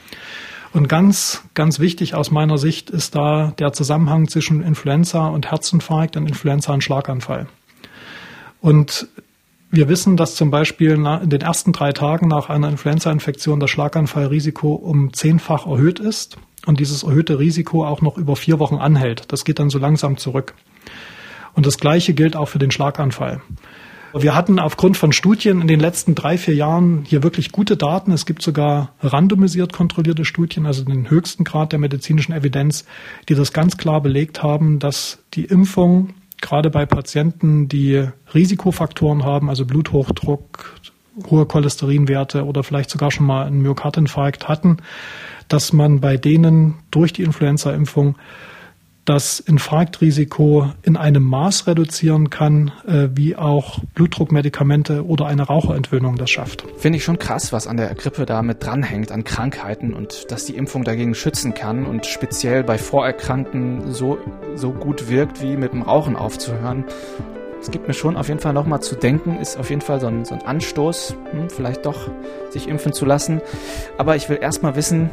Und 0.74 0.89
ganz, 0.89 1.43
ganz 1.53 1.79
wichtig 1.79 2.15
aus 2.15 2.32
meiner 2.32 2.58
Sicht 2.58 2.89
ist 2.89 3.15
da 3.15 3.53
der 3.60 3.74
Zusammenhang 3.74 4.27
zwischen 4.27 4.63
Influenza 4.63 5.27
und 5.27 5.51
Herzinfarkt 5.51 6.17
und 6.17 6.27
Influenza 6.27 6.74
und 6.74 6.84
Schlaganfall. 6.84 7.48
Und 8.62 9.08
Wir 9.75 9.89
wissen, 9.89 10.17
dass 10.17 10.36
zum 10.36 10.51
Beispiel 10.51 10.91
in 10.91 11.29
den 11.32 11.41
ersten 11.41 11.72
drei 11.74 11.93
Tagen 11.93 12.27
nach 12.27 12.48
einer 12.48 12.70
Influenza-Infektion 12.70 13.60
das 13.60 13.72
Schlaganfallrisiko 13.72 14.75
um 14.75 15.13
zehnfach 15.13 15.65
erhöht 15.65 16.00
ist 16.00 16.38
und 16.67 16.79
dieses 16.79 17.01
erhöhte 17.01 17.39
Risiko 17.39 17.84
auch 17.84 18.01
noch 18.01 18.20
über 18.20 18.36
vier 18.36 18.60
Wochen 18.60 18.75
anhält. 18.75 19.32
Das 19.32 19.46
geht 19.46 19.58
dann 19.58 19.72
so 19.72 19.79
langsam 19.79 20.17
zurück. 20.17 20.53
Und 21.53 21.65
das 21.65 21.77
Gleiche 21.77 22.13
gilt 22.13 22.35
auch 22.35 22.47
für 22.47 22.59
den 22.59 22.71
Schlaganfall. 22.71 23.41
Wir 24.15 24.35
hatten 24.35 24.59
aufgrund 24.59 24.95
von 24.95 25.11
Studien 25.11 25.59
in 25.59 25.67
den 25.67 25.79
letzten 25.79 26.13
drei, 26.13 26.37
vier 26.37 26.53
Jahren 26.53 27.03
hier 27.03 27.23
wirklich 27.23 27.51
gute 27.51 27.77
Daten. 27.77 28.11
Es 28.11 28.27
gibt 28.27 28.43
sogar 28.43 28.93
randomisiert 29.01 29.73
kontrollierte 29.73 30.23
Studien, 30.23 30.67
also 30.67 30.83
den 30.83 31.09
höchsten 31.09 31.43
Grad 31.43 31.71
der 31.71 31.79
medizinischen 31.79 32.31
Evidenz, 32.31 32.85
die 33.27 33.33
das 33.33 33.53
ganz 33.53 33.75
klar 33.75 34.01
belegt 34.01 34.43
haben, 34.43 34.77
dass 34.77 35.17
die 35.33 35.45
Impfung 35.45 36.13
gerade 36.41 36.69
bei 36.69 36.85
Patienten, 36.85 37.67
die 37.69 38.07
Risikofaktoren 38.35 39.23
haben, 39.23 39.49
also 39.49 39.65
Bluthochdruck, 39.65 40.75
hohe 41.29 41.47
Cholesterinwerte 41.47 42.45
oder 42.45 42.63
vielleicht 42.63 42.91
sogar 42.91 43.09
schon 43.09 43.25
mal 43.25 43.47
einen 43.47 43.61
Myokardinfarkt 43.61 44.47
hatten, 44.47 44.77
dass 45.47 45.73
man 45.73 46.01
bei 46.01 46.17
denen 46.17 46.75
durch 46.91 47.13
die 47.13 47.23
Influenza-Impfung 47.23 48.15
das 49.05 49.39
Infarktrisiko 49.39 50.72
in 50.81 50.95
einem 50.95 51.24
Maß 51.24 51.67
reduzieren 51.67 52.29
kann, 52.29 52.72
äh, 52.88 53.10
wie 53.13 53.36
auch 53.36 53.79
Blutdruckmedikamente 53.95 55.05
oder 55.05 55.25
eine 55.25 55.43
Raucherentwöhnung 55.43 56.15
das 56.15 56.29
schafft. 56.29 56.65
Finde 56.77 56.98
ich 56.98 57.03
schon 57.03 57.19
krass, 57.19 57.51
was 57.51 57.67
an 57.67 57.77
der 57.77 57.93
Grippe 57.95 58.25
da 58.25 58.41
mit 58.41 58.63
dranhängt, 58.63 59.12
an 59.12 59.24
Krankheiten 59.24 59.93
und 59.93 60.31
dass 60.31 60.45
die 60.45 60.55
Impfung 60.55 60.83
dagegen 60.83 61.15
schützen 61.15 61.53
kann 61.53 61.86
und 61.86 62.05
speziell 62.05 62.63
bei 62.63 62.77
Vorerkrankten 62.77 63.91
so, 63.91 64.17
so 64.55 64.72
gut 64.72 65.10
wirkt, 65.10 65.41
wie 65.41 65.57
mit 65.57 65.74
dem 65.74 65.81
Rauchen 65.81 66.15
aufzuhören. 66.15 66.86
Es 67.63 67.72
gibt 67.72 67.88
mir 67.88 67.93
schon 67.93 68.17
auf 68.17 68.27
jeden 68.27 68.41
Fall 68.41 68.51
nochmal 68.51 68.82
zu 68.82 68.93
denken, 68.93 69.39
ist 69.39 69.58
auf 69.58 69.70
jeden 69.70 69.79
Fall 69.79 70.01
so 70.01 70.08
ein, 70.08 70.25
so 70.25 70.36
ein 70.36 70.41
Anstoß, 70.41 71.15
hm, 71.32 71.50
vielleicht 71.50 71.86
doch 71.86 72.10
sich 72.50 72.67
impfen 72.67 72.91
zu 72.91 73.05
lassen. 73.05 73.39
Aber 73.98 74.17
ich 74.17 74.27
will 74.27 74.38
erstmal 74.41 74.75
wissen, 74.75 75.10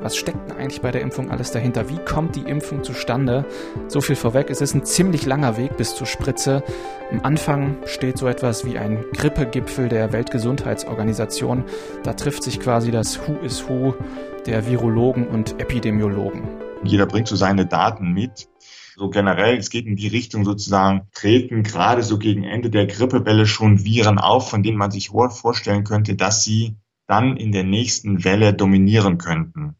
was 0.00 0.16
steckt 0.16 0.48
denn 0.48 0.56
eigentlich 0.56 0.80
bei 0.80 0.92
der 0.92 1.02
Impfung 1.02 1.30
alles 1.30 1.50
dahinter? 1.50 1.90
Wie 1.90 1.98
kommt 1.98 2.36
die 2.36 2.48
Impfung 2.48 2.84
zustande? 2.84 3.44
So 3.88 4.00
viel 4.00 4.16
vorweg, 4.16 4.48
es 4.48 4.62
ist 4.62 4.74
ein 4.74 4.86
ziemlich 4.86 5.26
langer 5.26 5.58
Weg 5.58 5.76
bis 5.76 5.94
zur 5.94 6.06
Spritze. 6.06 6.62
Am 7.12 7.20
Anfang 7.22 7.76
steht 7.84 8.16
so 8.16 8.28
etwas 8.28 8.64
wie 8.64 8.78
ein 8.78 9.04
Grippegipfel 9.12 9.90
der 9.90 10.10
Weltgesundheitsorganisation. 10.10 11.64
Da 12.02 12.14
trifft 12.14 12.44
sich 12.44 12.60
quasi 12.60 12.90
das 12.90 13.20
Who 13.28 13.36
is 13.44 13.68
Who 13.68 13.94
der 14.46 14.66
Virologen 14.66 15.28
und 15.28 15.60
Epidemiologen. 15.60 16.48
Jeder 16.82 17.04
bringt 17.04 17.28
so 17.28 17.36
seine 17.36 17.66
Daten 17.66 18.14
mit. 18.14 18.48
So 18.96 19.08
generell, 19.10 19.56
es 19.56 19.70
geht 19.70 19.86
in 19.86 19.96
die 19.96 20.08
Richtung 20.08 20.44
sozusagen, 20.44 21.08
treten 21.14 21.62
gerade 21.62 22.02
so 22.02 22.18
gegen 22.18 22.44
Ende 22.44 22.70
der 22.70 22.86
Grippewelle 22.86 23.46
schon 23.46 23.84
Viren 23.84 24.18
auf, 24.18 24.50
von 24.50 24.62
denen 24.62 24.78
man 24.78 24.90
sich 24.90 25.10
vorstellen 25.10 25.84
könnte, 25.84 26.14
dass 26.14 26.44
sie 26.44 26.76
dann 27.06 27.36
in 27.36 27.52
der 27.52 27.64
nächsten 27.64 28.24
Welle 28.24 28.52
dominieren 28.54 29.18
könnten. 29.18 29.74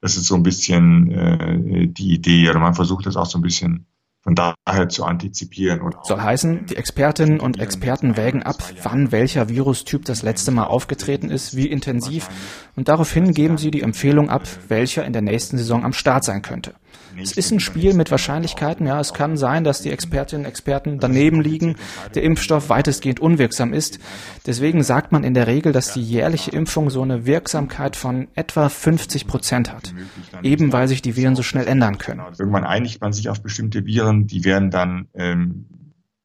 Das 0.00 0.16
ist 0.16 0.26
so 0.26 0.34
ein 0.34 0.42
bisschen 0.42 1.10
äh, 1.10 1.88
die 1.88 2.14
Idee, 2.14 2.48
oder 2.50 2.58
man 2.58 2.74
versucht 2.74 3.06
das 3.06 3.16
auch 3.16 3.26
so 3.26 3.38
ein 3.38 3.42
bisschen 3.42 3.86
von 4.26 4.34
daher 4.34 4.88
zu 4.88 5.04
antizipieren. 5.04 5.80
Und 5.80 5.94
Soll 6.02 6.20
heißen, 6.20 6.66
die 6.66 6.74
Expertinnen 6.74 7.38
und 7.38 7.60
Experten 7.60 8.16
wägen 8.16 8.42
ab, 8.42 8.56
wann 8.82 9.12
welcher 9.12 9.48
Virustyp 9.48 10.04
das 10.04 10.22
letzte 10.22 10.50
Mal 10.50 10.64
aufgetreten 10.64 11.30
ist, 11.30 11.56
wie 11.56 11.68
intensiv, 11.68 12.28
und 12.74 12.88
daraufhin 12.88 13.32
geben 13.34 13.56
sie 13.56 13.70
die 13.70 13.82
Empfehlung 13.82 14.28
ab, 14.28 14.42
welcher 14.66 15.04
in 15.04 15.12
der 15.12 15.22
nächsten 15.22 15.58
Saison 15.58 15.84
am 15.84 15.92
Start 15.92 16.24
sein 16.24 16.42
könnte. 16.42 16.74
Es 17.20 17.32
ist 17.32 17.50
ein 17.50 17.60
Spiel 17.60 17.94
mit 17.94 18.10
Wahrscheinlichkeiten. 18.10 18.86
Ja, 18.86 19.00
es 19.00 19.14
kann 19.14 19.36
sein, 19.36 19.64
dass 19.64 19.80
die 19.80 19.90
Expertinnen 19.90 20.44
und 20.44 20.48
Experten 20.48 20.98
daneben 20.98 21.40
liegen, 21.40 21.76
der 22.14 22.22
Impfstoff 22.22 22.68
weitestgehend 22.68 23.20
unwirksam 23.20 23.72
ist. 23.72 23.98
Deswegen 24.46 24.82
sagt 24.82 25.12
man 25.12 25.24
in 25.24 25.34
der 25.34 25.46
Regel, 25.46 25.72
dass 25.72 25.92
die 25.92 26.02
jährliche 26.02 26.50
Impfung 26.50 26.90
so 26.90 27.02
eine 27.02 27.26
Wirksamkeit 27.26 27.96
von 27.96 28.28
etwa 28.34 28.68
50 28.68 29.26
Prozent 29.26 29.72
hat. 29.72 29.94
Eben 30.42 30.72
weil 30.72 30.88
sich 30.88 31.02
die 31.02 31.16
Viren 31.16 31.36
so 31.36 31.42
schnell 31.42 31.66
ändern 31.66 31.98
können. 31.98 32.22
Irgendwann 32.38 32.64
einigt 32.64 33.00
man 33.00 33.12
sich 33.12 33.28
auf 33.28 33.42
bestimmte 33.42 33.86
Viren, 33.86 34.26
die 34.26 34.44
werden 34.44 34.70
dann 34.70 35.08
ähm, 35.14 35.66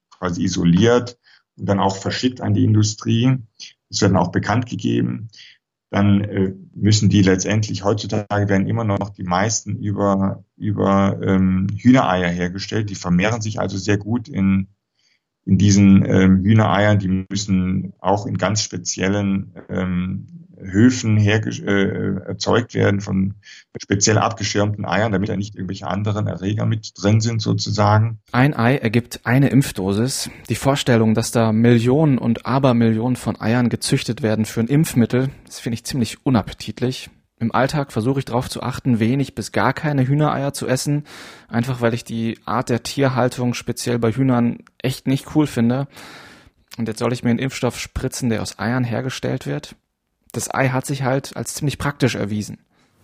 quasi 0.09 0.43
isoliert 0.43 1.17
und 1.57 1.69
dann 1.69 1.79
auch 1.79 1.95
verschickt 1.95 2.41
an 2.41 2.53
die 2.53 2.65
Industrie. 2.65 3.37
Es 3.89 4.01
werden 4.01 4.17
auch 4.17 4.31
bekannt 4.31 4.67
gegeben 4.67 5.29
dann 5.91 6.21
äh, 6.21 6.53
müssen 6.73 7.09
die 7.09 7.21
letztendlich, 7.21 7.83
heutzutage 7.83 8.47
werden 8.47 8.67
immer 8.67 8.85
noch 8.85 9.09
die 9.09 9.25
meisten 9.25 9.75
über, 9.75 10.45
über 10.55 11.19
ähm, 11.21 11.67
Hühnereier 11.77 12.29
hergestellt. 12.29 12.89
Die 12.89 12.95
vermehren 12.95 13.41
sich 13.41 13.59
also 13.59 13.77
sehr 13.77 13.97
gut 13.97 14.29
in, 14.29 14.69
in 15.45 15.57
diesen 15.57 16.05
ähm, 16.05 16.43
Hühnereiern. 16.45 16.97
Die 16.97 17.25
müssen 17.29 17.91
auch 17.99 18.25
in 18.25 18.37
ganz 18.37 18.63
speziellen 18.63 19.53
ähm, 19.67 20.40
Höfen 20.63 21.17
äh, 21.17 22.15
erzeugt 22.27 22.73
werden 22.73 23.01
von 23.01 23.35
speziell 23.81 24.17
abgeschirmten 24.17 24.85
Eiern, 24.85 25.11
damit 25.11 25.29
da 25.29 25.35
nicht 25.35 25.55
irgendwelche 25.55 25.87
anderen 25.87 26.27
Erreger 26.27 26.65
mit 26.65 26.91
drin 26.95 27.21
sind 27.21 27.41
sozusagen. 27.41 28.19
Ein 28.31 28.55
Ei 28.55 28.77
ergibt 28.77 29.21
eine 29.23 29.49
Impfdosis. 29.49 30.29
Die 30.49 30.55
Vorstellung, 30.55 31.13
dass 31.13 31.31
da 31.31 31.51
Millionen 31.51 32.17
und 32.17 32.45
Abermillionen 32.45 33.15
von 33.15 33.39
Eiern 33.39 33.69
gezüchtet 33.69 34.21
werden 34.21 34.45
für 34.45 34.61
ein 34.61 34.67
Impfmittel, 34.67 35.29
das 35.45 35.59
finde 35.59 35.75
ich 35.75 35.83
ziemlich 35.83 36.25
unappetitlich. 36.25 37.09
Im 37.39 37.55
Alltag 37.55 37.91
versuche 37.91 38.19
ich 38.19 38.25
darauf 38.25 38.49
zu 38.49 38.61
achten, 38.61 38.99
wenig 38.99 39.33
bis 39.33 39.51
gar 39.51 39.73
keine 39.73 40.07
Hühnereier 40.07 40.53
zu 40.53 40.67
essen, 40.67 41.05
einfach 41.47 41.81
weil 41.81 41.95
ich 41.95 42.03
die 42.03 42.37
Art 42.45 42.69
der 42.69 42.83
Tierhaltung 42.83 43.55
speziell 43.55 43.97
bei 43.97 44.11
Hühnern 44.11 44.59
echt 44.77 45.07
nicht 45.07 45.35
cool 45.35 45.47
finde. 45.47 45.87
Und 46.77 46.87
jetzt 46.87 46.99
soll 46.99 47.11
ich 47.13 47.23
mir 47.23 47.31
einen 47.31 47.39
Impfstoff 47.39 47.79
spritzen, 47.79 48.29
der 48.29 48.43
aus 48.43 48.59
Eiern 48.59 48.83
hergestellt 48.83 49.47
wird? 49.47 49.75
Das 50.31 50.53
Ei 50.53 50.69
hat 50.69 50.85
sich 50.85 51.03
halt 51.03 51.35
als 51.35 51.53
ziemlich 51.55 51.77
praktisch 51.77 52.15
erwiesen. 52.15 52.57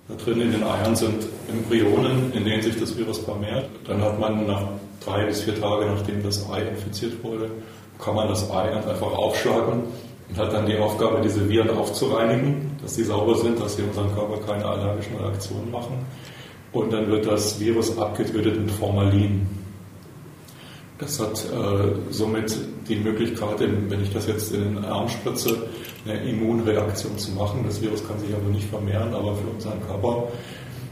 Da 0.08 0.16
drin 0.16 0.40
in 0.40 0.52
den 0.52 0.64
Eiern 0.64 0.96
sind 0.96 1.28
Embryonen, 1.50 2.32
in 2.34 2.46
denen 2.46 2.62
sich 2.62 2.80
das 2.80 2.98
Virus 2.98 3.20
vermehrt. 3.20 3.70
Dann 3.86 4.02
hat 4.02 4.20
man 4.20 4.48
nach 4.48 4.64
drei 5.04 5.26
bis 5.26 5.42
vier 5.42 5.60
Tagen, 5.60 5.88
nachdem 5.88 6.24
das 6.24 6.50
Ei 6.50 6.62
infiziert 6.62 7.22
wurde, 7.24 7.52
kann 8.00 8.16
man 8.16 8.30
das 8.30 8.50
Ei 8.50 8.74
einfach 8.74 9.02
aufschlagen 9.02 9.84
und 10.30 10.38
hat 10.38 10.54
dann 10.54 10.66
die 10.66 10.78
Aufgabe, 10.78 11.20
diese 11.22 11.48
Viren 11.50 11.70
aufzureinigen, 11.70 12.72
dass 12.82 12.96
sie 12.96 13.04
sauber 13.04 13.36
sind, 13.36 13.60
dass 13.60 13.76
sie 13.76 13.84
unseren 13.84 14.14
Körper 14.14 14.38
keine 14.46 14.66
allergischen 14.66 15.18
Reaktionen 15.18 15.72
machen. 15.72 16.06
Und 16.72 16.94
dann 16.94 17.08
wird 17.10 17.26
das 17.26 17.60
Virus 17.60 17.98
abgetötet 17.98 18.60
mit 18.60 18.72
Formalin. 18.72 19.48
Das 21.00 21.20
hat 21.20 21.46
äh, 21.46 22.12
somit 22.12 22.58
die 22.90 22.96
Möglichkeit, 22.96 23.60
wenn 23.60 24.02
ich 24.02 24.12
das 24.12 24.28
jetzt 24.28 24.52
in 24.54 24.76
den 24.76 24.86
Arm 24.86 25.08
spritze, 25.08 25.68
eine 26.06 26.24
Immunreaktion 26.24 27.18
zu 27.18 27.32
machen. 27.32 27.64
Das 27.66 27.82
Virus 27.82 28.08
kann 28.08 28.20
sich 28.20 28.34
aber 28.34 28.50
nicht 28.50 28.68
vermehren, 28.68 29.14
aber 29.14 29.36
für 29.36 29.48
unseren 29.48 29.80
Körper 29.86 30.28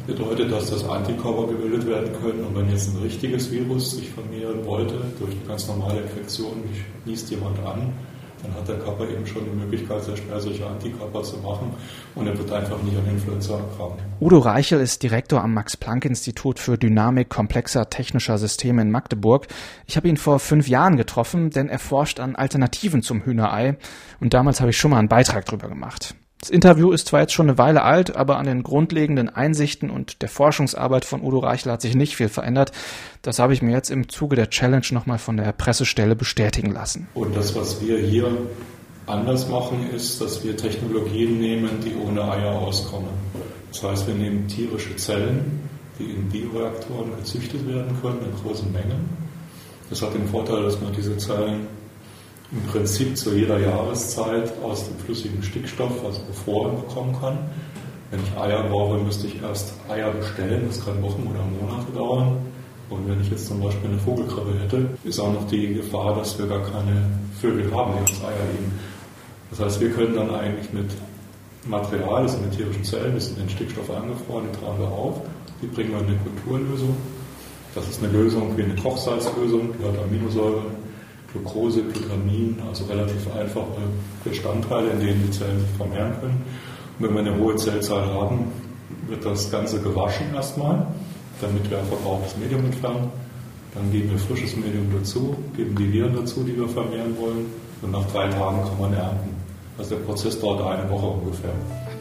bedeutet 0.05 0.51
das, 0.51 0.69
dass 0.69 0.87
Antikörper 0.87 1.47
gebildet 1.47 1.87
werden 1.87 2.11
können. 2.21 2.43
Und 2.45 2.55
wenn 2.55 2.69
jetzt 2.69 2.93
ein 2.93 3.01
richtiges 3.01 3.51
Virus 3.51 3.91
sich 3.91 4.09
vermehren 4.09 4.63
wollte, 4.65 4.95
durch 5.19 5.31
eine 5.31 5.47
ganz 5.47 5.67
normale 5.67 6.01
Infektion, 6.01 6.63
niest 7.05 7.31
jemand 7.31 7.57
an, 7.65 7.91
dann 8.43 8.53
hat 8.53 8.67
der 8.67 8.77
Körper 8.77 9.09
eben 9.09 9.25
schon 9.25 9.45
die 9.45 9.55
Möglichkeit, 9.55 10.03
sehr 10.03 10.17
schnell 10.17 10.39
solche 10.39 10.67
Antikörper 10.67 11.23
zu 11.23 11.37
machen 11.37 11.73
und 12.15 12.27
er 12.27 12.37
wird 12.37 12.51
einfach 12.51 12.81
nicht 12.81 12.97
an 12.97 13.07
Influenza 13.07 13.53
erkranken. 13.57 14.03
Udo 14.19 14.39
Reichel 14.39 14.79
ist 14.79 15.03
Direktor 15.03 15.41
am 15.41 15.53
Max-Planck-Institut 15.53 16.59
für 16.59 16.77
Dynamik 16.77 17.29
komplexer 17.29 17.89
technischer 17.89 18.37
Systeme 18.37 18.81
in 18.81 18.91
Magdeburg. 18.91 19.47
Ich 19.87 19.97
habe 19.97 20.07
ihn 20.07 20.17
vor 20.17 20.39
fünf 20.39 20.67
Jahren 20.67 20.97
getroffen, 20.97 21.49
denn 21.49 21.69
er 21.69 21.79
forscht 21.79 22.19
an 22.19 22.35
Alternativen 22.35 23.01
zum 23.01 23.23
Hühnerei 23.23 23.77
und 24.19 24.33
damals 24.33 24.61
habe 24.61 24.71
ich 24.71 24.77
schon 24.77 24.91
mal 24.91 24.99
einen 24.99 25.09
Beitrag 25.09 25.45
drüber 25.45 25.67
gemacht. 25.67 26.15
Das 26.45 26.51
Interview 26.51 26.91
ist 26.91 27.07
zwar 27.07 27.21
jetzt 27.21 27.33
schon 27.33 27.49
eine 27.49 27.57
Weile 27.57 27.81
alt, 27.81 28.15
aber 28.15 28.37
an 28.37 28.45
den 28.45 28.61
grundlegenden 28.61 29.29
Einsichten 29.29 29.89
und 29.89 30.21
der 30.21 30.29
Forschungsarbeit 30.29 31.03
von 31.03 31.23
Udo 31.23 31.39
Reichel 31.39 31.71
hat 31.71 31.81
sich 31.81 31.95
nicht 31.95 32.15
viel 32.15 32.29
verändert. 32.29 32.71
Das 33.23 33.39
habe 33.39 33.53
ich 33.53 33.63
mir 33.63 33.71
jetzt 33.71 33.89
im 33.89 34.09
Zuge 34.09 34.35
der 34.35 34.51
Challenge 34.51 34.85
nochmal 34.91 35.17
von 35.17 35.37
der 35.37 35.51
Pressestelle 35.53 36.15
bestätigen 36.15 36.71
lassen. 36.71 37.07
Und 37.15 37.35
das, 37.35 37.55
was 37.55 37.81
wir 37.81 37.97
hier 37.97 38.27
anders 39.07 39.49
machen, 39.49 39.89
ist, 39.89 40.21
dass 40.21 40.43
wir 40.43 40.55
Technologien 40.55 41.39
nehmen, 41.39 41.79
die 41.83 41.95
ohne 41.95 42.21
Eier 42.31 42.51
auskommen. 42.51 43.09
Das 43.71 43.81
heißt, 43.81 44.05
wir 44.05 44.13
nehmen 44.13 44.47
tierische 44.47 44.95
Zellen, 44.97 45.67
die 45.97 46.11
in 46.11 46.29
Bioreaktoren 46.29 47.09
gezüchtet 47.17 47.67
werden 47.67 47.97
können 48.03 48.19
in 48.23 48.43
großen 48.43 48.71
Mengen. 48.71 49.09
Das 49.89 49.99
hat 50.03 50.13
den 50.13 50.27
Vorteil, 50.27 50.61
dass 50.61 50.79
man 50.79 50.93
diese 50.93 51.17
Zellen 51.17 51.65
im 52.51 52.61
Prinzip 52.71 53.17
zu 53.17 53.35
jeder 53.35 53.59
Jahreszeit 53.59 54.51
aus 54.63 54.85
dem 54.87 54.97
flüssigen 54.99 55.41
Stickstoff, 55.41 55.91
also 56.05 56.21
befroren 56.21 56.75
bekommen 56.75 57.15
kann. 57.19 57.37
Wenn 58.11 58.19
ich 58.21 58.37
Eier 58.37 58.63
brauche, 58.63 58.99
müsste 58.99 59.27
ich 59.27 59.41
erst 59.41 59.73
Eier 59.89 60.11
bestellen. 60.11 60.65
Das 60.67 60.85
kann 60.85 61.01
Wochen 61.01 61.27
oder 61.27 61.43
Monate 61.43 61.91
dauern. 61.93 62.37
Und 62.89 63.09
wenn 63.09 63.19
ich 63.19 63.31
jetzt 63.31 63.47
zum 63.47 63.61
Beispiel 63.61 63.89
eine 63.89 63.99
Vogelgrippe 63.99 64.59
hätte, 64.59 64.89
ist 65.03 65.19
auch 65.19 65.33
noch 65.33 65.47
die 65.47 65.73
Gefahr, 65.73 66.15
dass 66.15 66.37
wir 66.37 66.45
gar 66.45 66.61
keine 66.61 67.09
Vögel 67.41 67.73
haben, 67.73 67.93
die 67.93 68.11
uns 68.11 68.23
Eier 68.23 68.45
legen. 68.51 68.71
Das 69.49 69.59
heißt, 69.59 69.81
wir 69.81 69.89
können 69.89 70.15
dann 70.15 70.33
eigentlich 70.35 70.71
mit 70.71 70.91
Material, 71.65 72.23
das 72.23 72.33
sind 72.33 72.53
die 72.53 72.57
tierischen 72.57 72.83
Zellen, 72.83 73.15
das 73.15 73.25
sind 73.25 73.39
den 73.39 73.49
Stickstoff 73.49 73.89
angefroren, 73.89 74.45
die 74.51 74.59
tragen 74.59 74.79
wir 74.79 74.87
auf, 74.87 75.21
die 75.61 75.67
bringen 75.67 75.91
wir 75.91 75.99
in 76.01 76.07
eine 76.07 76.17
Kulturlösung. 76.17 76.95
Das 77.73 77.89
ist 77.89 78.03
eine 78.03 78.11
Lösung 78.11 78.55
wie 78.55 78.63
eine 78.63 78.75
Kochsalzlösung, 78.75 79.73
die 79.79 79.83
hat 79.83 79.95
Aminosäuren, 80.03 80.84
Glucose, 81.35 81.83
Glutamin, 81.83 82.57
also 82.67 82.85
relativ 82.85 83.27
einfache 83.35 83.65
Bestandteile, 84.23 84.91
in 84.91 84.99
denen 84.99 85.23
die 85.25 85.31
Zellen 85.31 85.59
sich 85.59 85.69
vermehren 85.77 86.13
können. 86.21 86.41
Und 86.97 87.07
wenn 87.07 87.13
wir 87.13 87.31
eine 87.31 87.37
hohe 87.37 87.55
Zellzahl 87.57 88.05
haben, 88.05 88.51
wird 89.07 89.25
das 89.25 89.51
Ganze 89.51 89.81
gewaschen 89.81 90.33
erstmal, 90.33 90.87
damit 91.41 91.69
wir 91.69 91.79
ein 91.79 91.85
verbrauchtes 91.85 92.37
Medium 92.37 92.65
entfernen. 92.65 93.11
Dann 93.73 93.91
geben 93.91 94.11
wir 94.11 94.19
frisches 94.19 94.55
Medium 94.55 94.87
dazu, 94.97 95.35
geben 95.55 95.75
die 95.75 95.91
Viren 95.91 96.15
dazu, 96.15 96.43
die 96.43 96.57
wir 96.57 96.69
vermehren 96.69 97.17
wollen. 97.19 97.45
Und 97.81 97.91
nach 97.91 98.05
drei 98.11 98.29
Tagen 98.29 98.63
kann 98.63 98.79
man 98.79 98.93
ernten. 98.93 99.35
Also 99.77 99.95
der 99.95 100.03
Prozess 100.03 100.39
dauert 100.39 100.61
eine 100.61 100.89
Woche 100.89 101.07
ungefähr. 101.07 101.51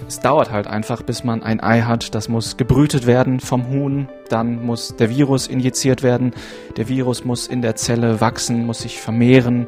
Es 0.06 0.20
dauert 0.20 0.50
halt 0.50 0.66
einfach, 0.66 1.02
bis 1.02 1.24
man 1.24 1.42
ein 1.42 1.60
Ei 1.60 1.82
hat. 1.82 2.14
Das 2.14 2.28
muss 2.28 2.56
gebrütet 2.56 3.06
werden 3.06 3.40
vom 3.40 3.68
Huhn. 3.70 4.08
Dann 4.28 4.64
muss 4.64 4.96
der 4.96 5.10
Virus 5.10 5.46
injiziert 5.46 6.02
werden. 6.02 6.32
Der 6.76 6.88
Virus 6.88 7.24
muss 7.24 7.46
in 7.46 7.62
der 7.62 7.76
Zelle 7.76 8.20
wachsen, 8.20 8.66
muss 8.66 8.80
sich 8.80 9.00
vermehren, 9.00 9.66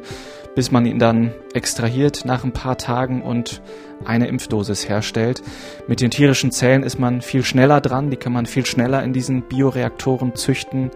bis 0.55 0.71
man 0.71 0.85
ihn 0.85 0.99
dann 0.99 1.31
extrahiert 1.53 2.25
nach 2.25 2.43
ein 2.43 2.51
paar 2.51 2.77
Tagen 2.77 3.21
und 3.21 3.61
eine 4.05 4.27
Impfdosis 4.27 4.87
herstellt. 4.87 5.41
Mit 5.87 6.01
den 6.01 6.11
tierischen 6.11 6.51
Zellen 6.51 6.83
ist 6.83 6.99
man 6.99 7.21
viel 7.21 7.43
schneller 7.43 7.81
dran. 7.81 8.11
Die 8.11 8.17
kann 8.17 8.33
man 8.33 8.45
viel 8.45 8.65
schneller 8.65 9.03
in 9.03 9.13
diesen 9.13 9.41
Bioreaktoren 9.41 10.35
züchten. 10.35 10.91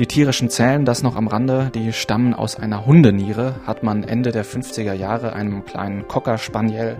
Die 0.00 0.06
tierischen 0.06 0.48
Zellen, 0.48 0.86
das 0.86 1.02
noch 1.02 1.14
am 1.14 1.28
Rande, 1.28 1.70
die 1.74 1.92
stammen 1.92 2.32
aus 2.32 2.56
einer 2.56 2.86
Hundeniere, 2.86 3.56
hat 3.66 3.82
man 3.82 4.02
Ende 4.02 4.32
der 4.32 4.46
50er 4.46 4.94
Jahre 4.94 5.34
einem 5.34 5.66
kleinen 5.66 6.08
Cocker 6.08 6.38
Spaniel 6.38 6.96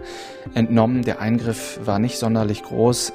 entnommen. 0.53 1.01
Der 1.01 1.19
Eingriff 1.19 1.81
war 1.83 1.99
nicht 1.99 2.19
sonderlich 2.19 2.63
groß 2.63 3.15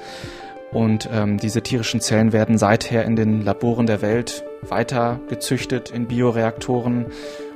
und 0.71 1.09
ähm, 1.11 1.37
diese 1.37 1.61
tierischen 1.61 2.01
Zellen 2.01 2.33
werden 2.33 2.57
seither 2.57 3.05
in 3.05 3.15
den 3.15 3.41
Laboren 3.41 3.85
der 3.85 4.01
Welt 4.01 4.43
weiter 4.61 5.19
gezüchtet 5.29 5.91
in 5.91 6.07
Bioreaktoren 6.07 7.05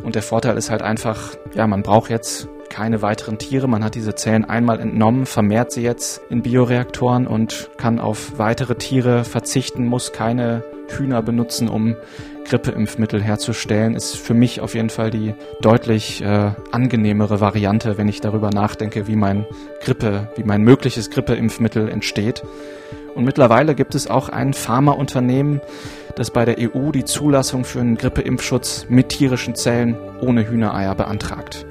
und 0.03 0.15
der 0.15 0.21
Vorteil 0.21 0.57
ist 0.57 0.69
halt 0.69 0.81
einfach, 0.81 1.35
ja, 1.53 1.67
man 1.67 1.83
braucht 1.83 2.09
jetzt 2.09 2.47
keine 2.69 3.01
weiteren 3.01 3.37
Tiere. 3.37 3.67
Man 3.67 3.83
hat 3.83 3.95
diese 3.95 4.15
Zellen 4.15 4.45
einmal 4.45 4.79
entnommen, 4.79 5.25
vermehrt 5.25 5.71
sie 5.71 5.81
jetzt 5.81 6.21
in 6.29 6.43
Bioreaktoren 6.43 7.27
und 7.27 7.69
kann 7.77 7.99
auf 7.99 8.37
weitere 8.37 8.75
Tiere 8.75 9.23
verzichten, 9.23 9.85
muss 9.85 10.13
keine 10.13 10.63
Hühner 10.87 11.21
benutzen, 11.21 11.67
um 11.67 11.95
Grippeimpfmittel 12.45 13.21
herzustellen, 13.21 13.95
ist 13.95 14.15
für 14.15 14.33
mich 14.33 14.61
auf 14.61 14.73
jeden 14.73 14.89
Fall 14.89 15.11
die 15.11 15.35
deutlich 15.61 16.21
äh, 16.23 16.51
angenehmere 16.71 17.41
Variante, 17.41 17.97
wenn 17.97 18.07
ich 18.07 18.21
darüber 18.21 18.49
nachdenke, 18.49 19.07
wie 19.07 19.15
mein 19.15 19.45
Grippe, 19.81 20.29
wie 20.35 20.43
mein 20.43 20.63
mögliches 20.63 21.11
Grippeimpfmittel 21.11 21.89
entsteht. 21.89 22.43
Und 23.19 23.25
mittlerweile 23.25 23.75
gibt 23.75 23.95
es 23.95 24.09
auch 24.09 24.29
ein 24.29 24.53
Pharmaunternehmen, 24.53 25.59
das 26.15 26.31
bei 26.31 26.45
der 26.45 26.55
EU 26.57 26.91
die 26.91 27.03
Zulassung 27.03 27.65
für 27.65 27.81
einen 27.81 27.97
Grippeimpfschutz 27.97 28.85
mit 28.87 29.09
tierischen 29.09 29.55
Zellen 29.55 29.97
ohne 30.21 30.47
Hühnereier 30.47 30.95
beantragt. 30.95 31.65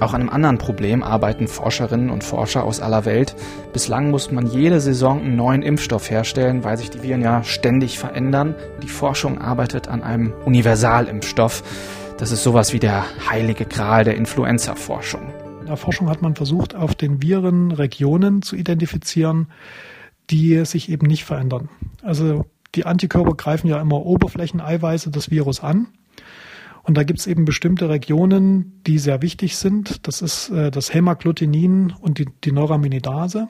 Auch 0.00 0.12
an 0.12 0.22
einem 0.22 0.30
anderen 0.30 0.58
Problem 0.58 1.04
arbeiten 1.04 1.46
Forscherinnen 1.46 2.10
und 2.10 2.24
Forscher 2.24 2.64
aus 2.64 2.80
aller 2.80 3.04
Welt. 3.04 3.36
Bislang 3.72 4.10
muss 4.10 4.32
man 4.32 4.48
jede 4.48 4.80
Saison 4.80 5.20
einen 5.20 5.36
neuen 5.36 5.62
Impfstoff 5.62 6.10
herstellen, 6.10 6.64
weil 6.64 6.76
sich 6.76 6.90
die 6.90 7.04
Viren 7.04 7.22
ja 7.22 7.44
ständig 7.44 8.00
verändern. 8.00 8.56
Die 8.82 8.88
Forschung 8.88 9.40
arbeitet 9.40 9.86
an 9.86 10.02
einem 10.02 10.32
Universalimpfstoff. 10.44 11.62
Das 12.18 12.32
ist 12.32 12.42
sowas 12.42 12.72
wie 12.72 12.80
der 12.80 13.04
heilige 13.30 13.66
Gral 13.66 14.02
der 14.02 14.16
Influenza-Forschung. 14.16 15.43
In 15.64 15.68
der 15.68 15.78
Forschung 15.78 16.10
hat 16.10 16.20
man 16.20 16.34
versucht, 16.34 16.74
auf 16.74 16.94
den 16.94 17.22
Viren 17.22 17.70
Regionen 17.70 18.42
zu 18.42 18.54
identifizieren, 18.54 19.46
die 20.28 20.62
sich 20.66 20.90
eben 20.90 21.06
nicht 21.06 21.24
verändern. 21.24 21.70
Also 22.02 22.44
die 22.74 22.84
Antikörper 22.84 23.32
greifen 23.32 23.68
ja 23.68 23.80
immer 23.80 24.04
Oberflächeneiweiße 24.04 25.10
des 25.10 25.30
Virus 25.30 25.60
an 25.60 25.86
und 26.82 26.98
da 26.98 27.02
gibt 27.02 27.20
es 27.20 27.26
eben 27.26 27.46
bestimmte 27.46 27.88
Regionen, 27.88 28.82
die 28.86 28.98
sehr 28.98 29.22
wichtig 29.22 29.56
sind. 29.56 30.06
Das 30.06 30.20
ist 30.20 30.50
äh, 30.50 30.70
das 30.70 30.92
Hämagglutinin 30.92 31.94
und 31.98 32.18
die, 32.18 32.26
die 32.44 32.52
Neuraminidase. 32.52 33.48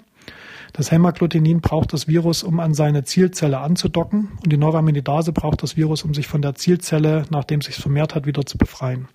Das 0.73 0.93
Hämagglutinin 0.93 1.63
braucht 1.63 1.93
das 1.93 2.07
Virus, 2.07 2.45
um 2.45 2.61
an 2.61 2.75
seine 2.75 3.03
Zielzelle 3.03 3.59
anzudocken 3.59 4.39
und 4.41 4.53
die 4.53 4.57
Neuraminidase 4.57 5.33
braucht 5.33 5.65
das 5.65 5.77
Virus, 5.77 6.05
um 6.05 6.15
sich 6.15 6.29
von 6.29 6.43
der 6.43 6.55
Zielzelle, 6.55 7.25
nachdem 7.31 7.59
es 7.59 7.67
sich 7.67 7.75
vermehrt 7.75 8.15
hat, 8.15 8.25
wieder 8.25 8.47
zu 8.47 8.57
befreien. 8.57 9.09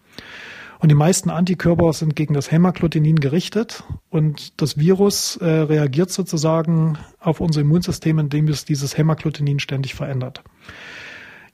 Und 0.80 0.88
die 0.90 0.96
meisten 0.96 1.30
Antikörper 1.30 1.92
sind 1.92 2.16
gegen 2.16 2.34
das 2.34 2.52
Hämagglutinin 2.52 3.18
gerichtet 3.18 3.84
und 4.10 4.62
das 4.62 4.78
Virus 4.78 5.36
äh, 5.36 5.46
reagiert 5.46 6.10
sozusagen 6.10 6.98
auf 7.20 7.42
unser 7.42 7.62
Immunsystem, 7.62 8.18
indem 8.18 8.48
es 8.48 8.64
dieses 8.64 8.98
Hämagglutinin 8.98 9.60
ständig 9.60 9.94
verändert. 9.94 10.42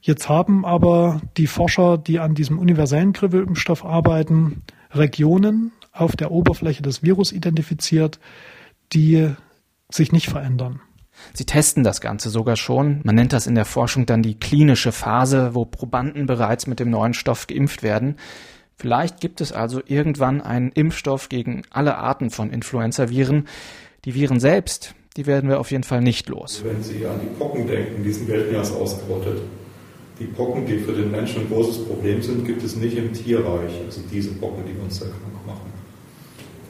Jetzt 0.00 0.28
haben 0.28 0.64
aber 0.64 1.20
die 1.36 1.48
Forscher, 1.48 1.98
die 1.98 2.20
an 2.20 2.36
diesem 2.36 2.60
universellen 2.60 3.12
Grippeimpfstoff 3.12 3.84
arbeiten, 3.84 4.62
Regionen 4.92 5.72
auf 5.90 6.14
der 6.14 6.30
Oberfläche 6.30 6.82
des 6.82 7.02
Virus 7.02 7.32
identifiziert, 7.32 8.20
die 8.92 9.32
sich 9.90 10.12
nicht 10.12 10.28
verändern. 10.28 10.80
Sie 11.32 11.46
testen 11.46 11.82
das 11.82 12.00
Ganze 12.00 12.30
sogar 12.30 12.54
schon. 12.54 13.00
Man 13.02 13.16
nennt 13.16 13.32
das 13.32 13.48
in 13.48 13.56
der 13.56 13.64
Forschung 13.64 14.06
dann 14.06 14.22
die 14.22 14.38
klinische 14.38 14.92
Phase, 14.92 15.54
wo 15.54 15.64
Probanden 15.64 16.26
bereits 16.26 16.68
mit 16.68 16.78
dem 16.78 16.90
neuen 16.90 17.14
Stoff 17.14 17.48
geimpft 17.48 17.82
werden. 17.82 18.16
Vielleicht 18.76 19.20
gibt 19.20 19.40
es 19.40 19.52
also 19.52 19.80
irgendwann 19.86 20.40
einen 20.40 20.70
Impfstoff 20.72 21.28
gegen 21.28 21.62
alle 21.70 21.96
Arten 21.96 22.30
von 22.30 22.50
Influenza-Viren. 22.50 23.48
Die 24.04 24.14
Viren 24.14 24.38
selbst, 24.38 24.94
die 25.16 25.26
werden 25.26 25.48
wir 25.48 25.60
auf 25.60 25.70
jeden 25.70 25.84
Fall 25.84 26.02
nicht 26.02 26.28
los. 26.28 26.62
Wenn 26.64 26.82
Sie 26.82 27.06
an 27.06 27.20
die 27.22 27.38
Pocken 27.38 27.66
denken, 27.66 28.04
die 28.04 28.12
sind 28.12 28.28
weltmeers 28.28 28.72
ausgerottet 28.72 29.40
die 30.18 30.24
Pocken, 30.24 30.66
die 30.66 30.78
für 30.78 30.92
den 30.92 31.10
Menschen 31.10 31.42
ein 31.42 31.48
großes 31.48 31.84
Problem 31.84 32.22
sind, 32.22 32.46
gibt 32.46 32.62
es 32.62 32.76
nicht 32.76 32.96
im 32.96 33.12
Tierreich, 33.12 33.72
also 33.84 34.00
diese 34.10 34.30
Pocken, 34.30 34.64
die 34.66 34.78
uns 34.82 34.98
sehr 34.98 35.08
krank 35.08 35.46
machen. 35.46 35.72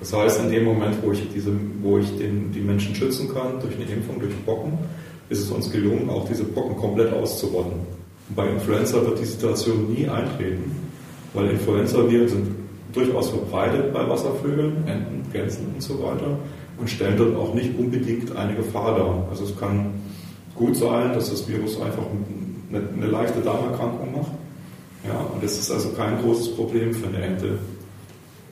Das 0.00 0.12
heißt, 0.12 0.40
in 0.40 0.50
dem 0.50 0.64
Moment, 0.64 0.96
wo 1.02 1.12
ich, 1.12 1.28
diese, 1.32 1.52
wo 1.80 1.98
ich 1.98 2.16
den, 2.18 2.52
die 2.52 2.60
Menschen 2.60 2.94
schützen 2.94 3.32
kann, 3.32 3.60
durch 3.60 3.76
eine 3.76 3.84
Impfung, 3.84 4.18
durch 4.18 4.32
Pocken, 4.44 4.78
ist 5.28 5.40
es 5.40 5.50
uns 5.50 5.70
gelungen, 5.70 6.10
auch 6.10 6.28
diese 6.28 6.44
Pocken 6.44 6.76
komplett 6.76 7.12
auszurotten. 7.12 7.72
Und 8.28 8.36
bei 8.36 8.48
Influenza 8.48 9.00
wird 9.02 9.20
die 9.20 9.24
Situation 9.24 9.92
nie 9.92 10.08
eintreten, 10.08 10.70
weil 11.36 11.50
Influenza-Viren 11.50 12.28
sind 12.28 12.48
durchaus 12.92 13.30
verbreitet 13.30 13.92
bei 13.92 14.08
Wasservögeln, 14.08 14.84
Enten, 14.86 15.30
Gänsen 15.32 15.66
und 15.74 15.82
so 15.82 16.02
weiter 16.02 16.38
und 16.78 16.90
stellen 16.90 17.16
dort 17.16 17.36
auch 17.36 17.54
nicht 17.54 17.78
unbedingt 17.78 18.34
eine 18.36 18.54
Gefahr 18.54 18.96
dar. 18.96 19.26
Also 19.30 19.44
es 19.44 19.58
kann 19.58 19.94
gut 20.54 20.76
sein, 20.76 21.12
dass 21.12 21.30
das 21.30 21.46
Virus 21.48 21.80
einfach 21.80 22.04
eine, 22.70 22.82
eine 22.96 23.06
leichte 23.06 23.40
Darmerkrankung 23.40 24.12
macht. 24.12 24.32
Ja, 25.06 25.20
und 25.32 25.42
das 25.42 25.58
ist 25.58 25.70
also 25.70 25.90
kein 25.90 26.20
großes 26.20 26.56
Problem 26.56 26.92
für 26.92 27.06
eine 27.06 27.22
Ente. 27.22 27.58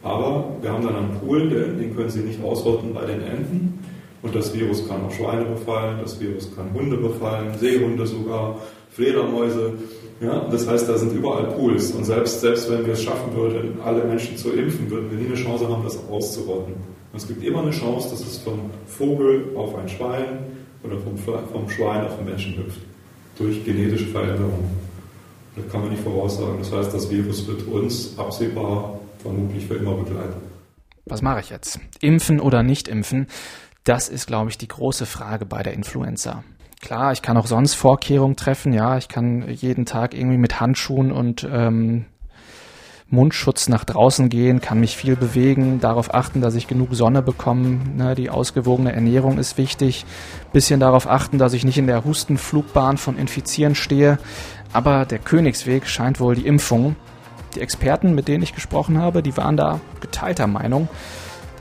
Aber 0.03 0.51
wir 0.61 0.71
haben 0.71 0.85
dann 0.85 0.97
einen 0.97 1.19
Pool, 1.19 1.49
den 1.49 1.97
können 1.97 2.11
Sie 2.11 2.21
nicht 2.21 2.43
ausrotten 2.45 2.93
bei 2.93 3.07
den 3.07 3.23
Enten. 3.23 3.79
Und 4.23 4.35
das 4.35 4.55
Virus 4.55 4.87
kann 4.89 5.05
auch 5.05 5.11
Schweine 5.11 5.45
befallen, 5.45 5.99
das 6.01 6.19
Virus 6.21 6.55
kann 6.55 6.73
Hunde 6.73 6.97
befallen, 6.97 7.59
Seehunde 7.59 8.07
sogar, 8.07 8.57
Fledermäuse. 8.95 9.73
Ja, 10.21 10.47
das 10.51 10.69
heißt, 10.69 10.89
da 10.89 10.97
sind 10.97 11.13
überall 11.13 11.49
Pools. 11.53 11.91
Und 11.93 12.05
selbst, 12.05 12.41
selbst 12.41 12.71
wenn 12.71 12.87
wir 12.87 12.93
es 12.93 13.03
schaffen 13.03 13.35
würden, 13.35 13.81
alle 13.85 14.05
Menschen 14.05 14.37
zu 14.37 14.53
impfen, 14.53 14.89
würden 14.89 15.11
wir 15.11 15.19
nie 15.19 15.27
eine 15.27 15.35
Chance 15.35 15.69
haben, 15.69 15.83
das 15.83 15.99
auszurotten. 16.09 16.75
Und 16.75 17.17
es 17.17 17.27
gibt 17.27 17.43
immer 17.45 17.63
eine 17.63 17.73
Chance, 17.73 18.11
dass 18.11 18.21
es 18.21 18.39
vom 18.39 18.71
Vogel 18.87 19.51
auf 19.57 19.75
ein 19.77 19.89
Schwein 19.89 20.39
oder 20.85 20.99
vom, 20.99 21.19
vom 21.19 21.69
Schwein 21.69 22.07
auf 22.07 22.19
einen 22.19 22.29
Menschen 22.29 22.57
hüpft 22.57 22.81
durch 23.37 23.65
genetische 23.65 24.07
Veränderungen. 24.07 24.71
Das 25.57 25.69
kann 25.71 25.81
man 25.81 25.91
nicht 25.91 26.03
voraussagen. 26.03 26.59
Das 26.59 26.73
heißt, 26.73 26.95
das 26.95 27.11
Virus 27.11 27.47
wird 27.47 27.67
uns 27.67 28.19
absehbar 28.19 29.01
vermutlich 29.19 29.67
für 29.67 29.75
immer 29.75 29.95
begleiten. 29.95 30.41
Was 31.07 31.23
mache 31.23 31.41
ich 31.41 31.51
jetzt? 31.51 31.81
Impfen 32.01 32.41
oder 32.41 32.63
nicht 32.63 32.89
impfen? 32.89 33.27
Das 33.85 34.09
ist, 34.09 34.27
glaube 34.27 34.51
ich, 34.51 34.59
die 34.59 34.69
große 34.69 35.05
Frage 35.05 35.47
bei 35.47 35.63
der 35.63 35.75
Influenza. 35.75 36.45
Klar, 36.81 37.13
ich 37.13 37.23
kann 37.23 37.37
auch 37.37 37.47
sonst 37.47 37.75
Vorkehrungen 37.75 38.37
treffen. 38.37 38.73
Ja, 38.73 38.99
ich 38.99 39.09
kann 39.09 39.49
jeden 39.49 39.87
Tag 39.87 40.15
irgendwie 40.15 40.39
mit 40.39 40.61
Handschuhen 40.61 41.13
und 41.13 41.49
ähm, 41.51 42.07
Mundschutz 43.15 43.69
nach 43.69 43.85
draußen 43.85 44.29
gehen, 44.29 44.61
kann 44.61 44.81
mich 44.81 44.97
viel 44.97 45.17
bewegen, 45.17 45.81
darauf 45.81 46.13
achten, 46.13 46.41
dass 46.41 46.55
ich 46.55 46.67
genug 46.67 46.95
Sonne 46.95 47.23
bekomme. 47.23 47.81
Ne, 47.97 48.15
die 48.15 48.31
ausgewogene 48.31 48.93
Ernährung 48.93 49.39
ist 49.39 49.57
wichtig. 49.57 50.05
Bisschen 50.53 50.81
darauf 50.81 51.09
achten, 51.09 51.39
dass 51.39 51.53
ich 51.53 51.65
nicht 51.65 51.79
in 51.79 51.87
der 51.87 52.05
Hustenflugbahn 52.05 52.99
von 52.99 53.17
Infizieren 53.17 53.75
stehe. 53.75 54.19
Aber 54.73 55.05
der 55.07 55.19
Königsweg 55.19 55.87
scheint 55.87 56.21
wohl 56.21 56.35
die 56.35 56.47
Impfung. 56.47 56.97
Die 57.55 57.61
Experten, 57.61 58.15
mit 58.15 58.27
denen 58.27 58.43
ich 58.43 58.55
gesprochen 58.55 58.99
habe, 58.99 59.23
die 59.23 59.37
waren 59.37 59.57
da 59.57 59.81
geteilter 60.01 60.49
Meinung. 60.49 60.89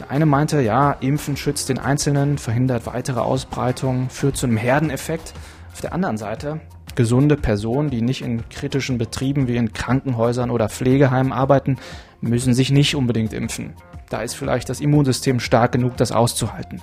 Der 0.03 0.11
eine 0.11 0.25
meinte, 0.25 0.59
ja, 0.59 0.91
Impfen 0.91 1.37
schützt 1.37 1.69
den 1.69 1.79
Einzelnen, 1.79 2.37
verhindert 2.37 2.85
weitere 2.85 3.21
Ausbreitung, 3.21 4.09
führt 4.09 4.35
zu 4.35 4.45
einem 4.45 4.57
Herdeneffekt. 4.57 5.33
Auf 5.71 5.79
der 5.79 5.93
anderen 5.93 6.17
Seite 6.17 6.59
Gesunde 6.95 7.37
Personen, 7.37 7.89
die 7.89 8.01
nicht 8.01 8.21
in 8.21 8.43
kritischen 8.49 8.97
Betrieben 8.97 9.47
wie 9.47 9.55
in 9.55 9.71
Krankenhäusern 9.71 10.49
oder 10.49 10.67
Pflegeheimen 10.67 11.31
arbeiten, 11.31 11.77
müssen 12.19 12.53
sich 12.53 12.69
nicht 12.69 12.97
unbedingt 12.97 13.31
impfen. 13.31 13.75
Da 14.09 14.23
ist 14.23 14.33
vielleicht 14.33 14.67
das 14.67 14.81
Immunsystem 14.81 15.39
stark 15.39 15.71
genug, 15.71 15.95
das 15.95 16.11
auszuhalten. 16.11 16.81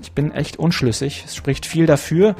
Ich 0.00 0.10
bin 0.10 0.32
echt 0.32 0.56
unschlüssig. 0.56 1.22
Es 1.24 1.36
spricht 1.36 1.64
viel 1.64 1.86
dafür. 1.86 2.34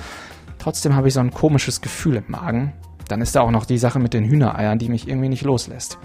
Trotzdem 0.59 0.97
habe 0.97 1.07
ich 1.07 1.15
so 1.15 1.21
ein 1.21 1.31
komisches 1.31 1.81
Gefühl 1.81 2.17
im 2.17 2.25
Magen. 2.27 2.73
dann 3.07 3.21
ist 3.21 3.37
da 3.37 3.43
auch 3.43 3.53
noch 3.53 3.67
die 3.67 3.79
Sache 3.79 4.01
mit 4.01 4.15
den 4.15 4.25
Hühnereiern, 4.25 4.81
die 4.81 4.89
mich 4.89 5.07
irgendwie 5.07 5.29
nicht 5.29 5.45
loslässt. 5.45 5.99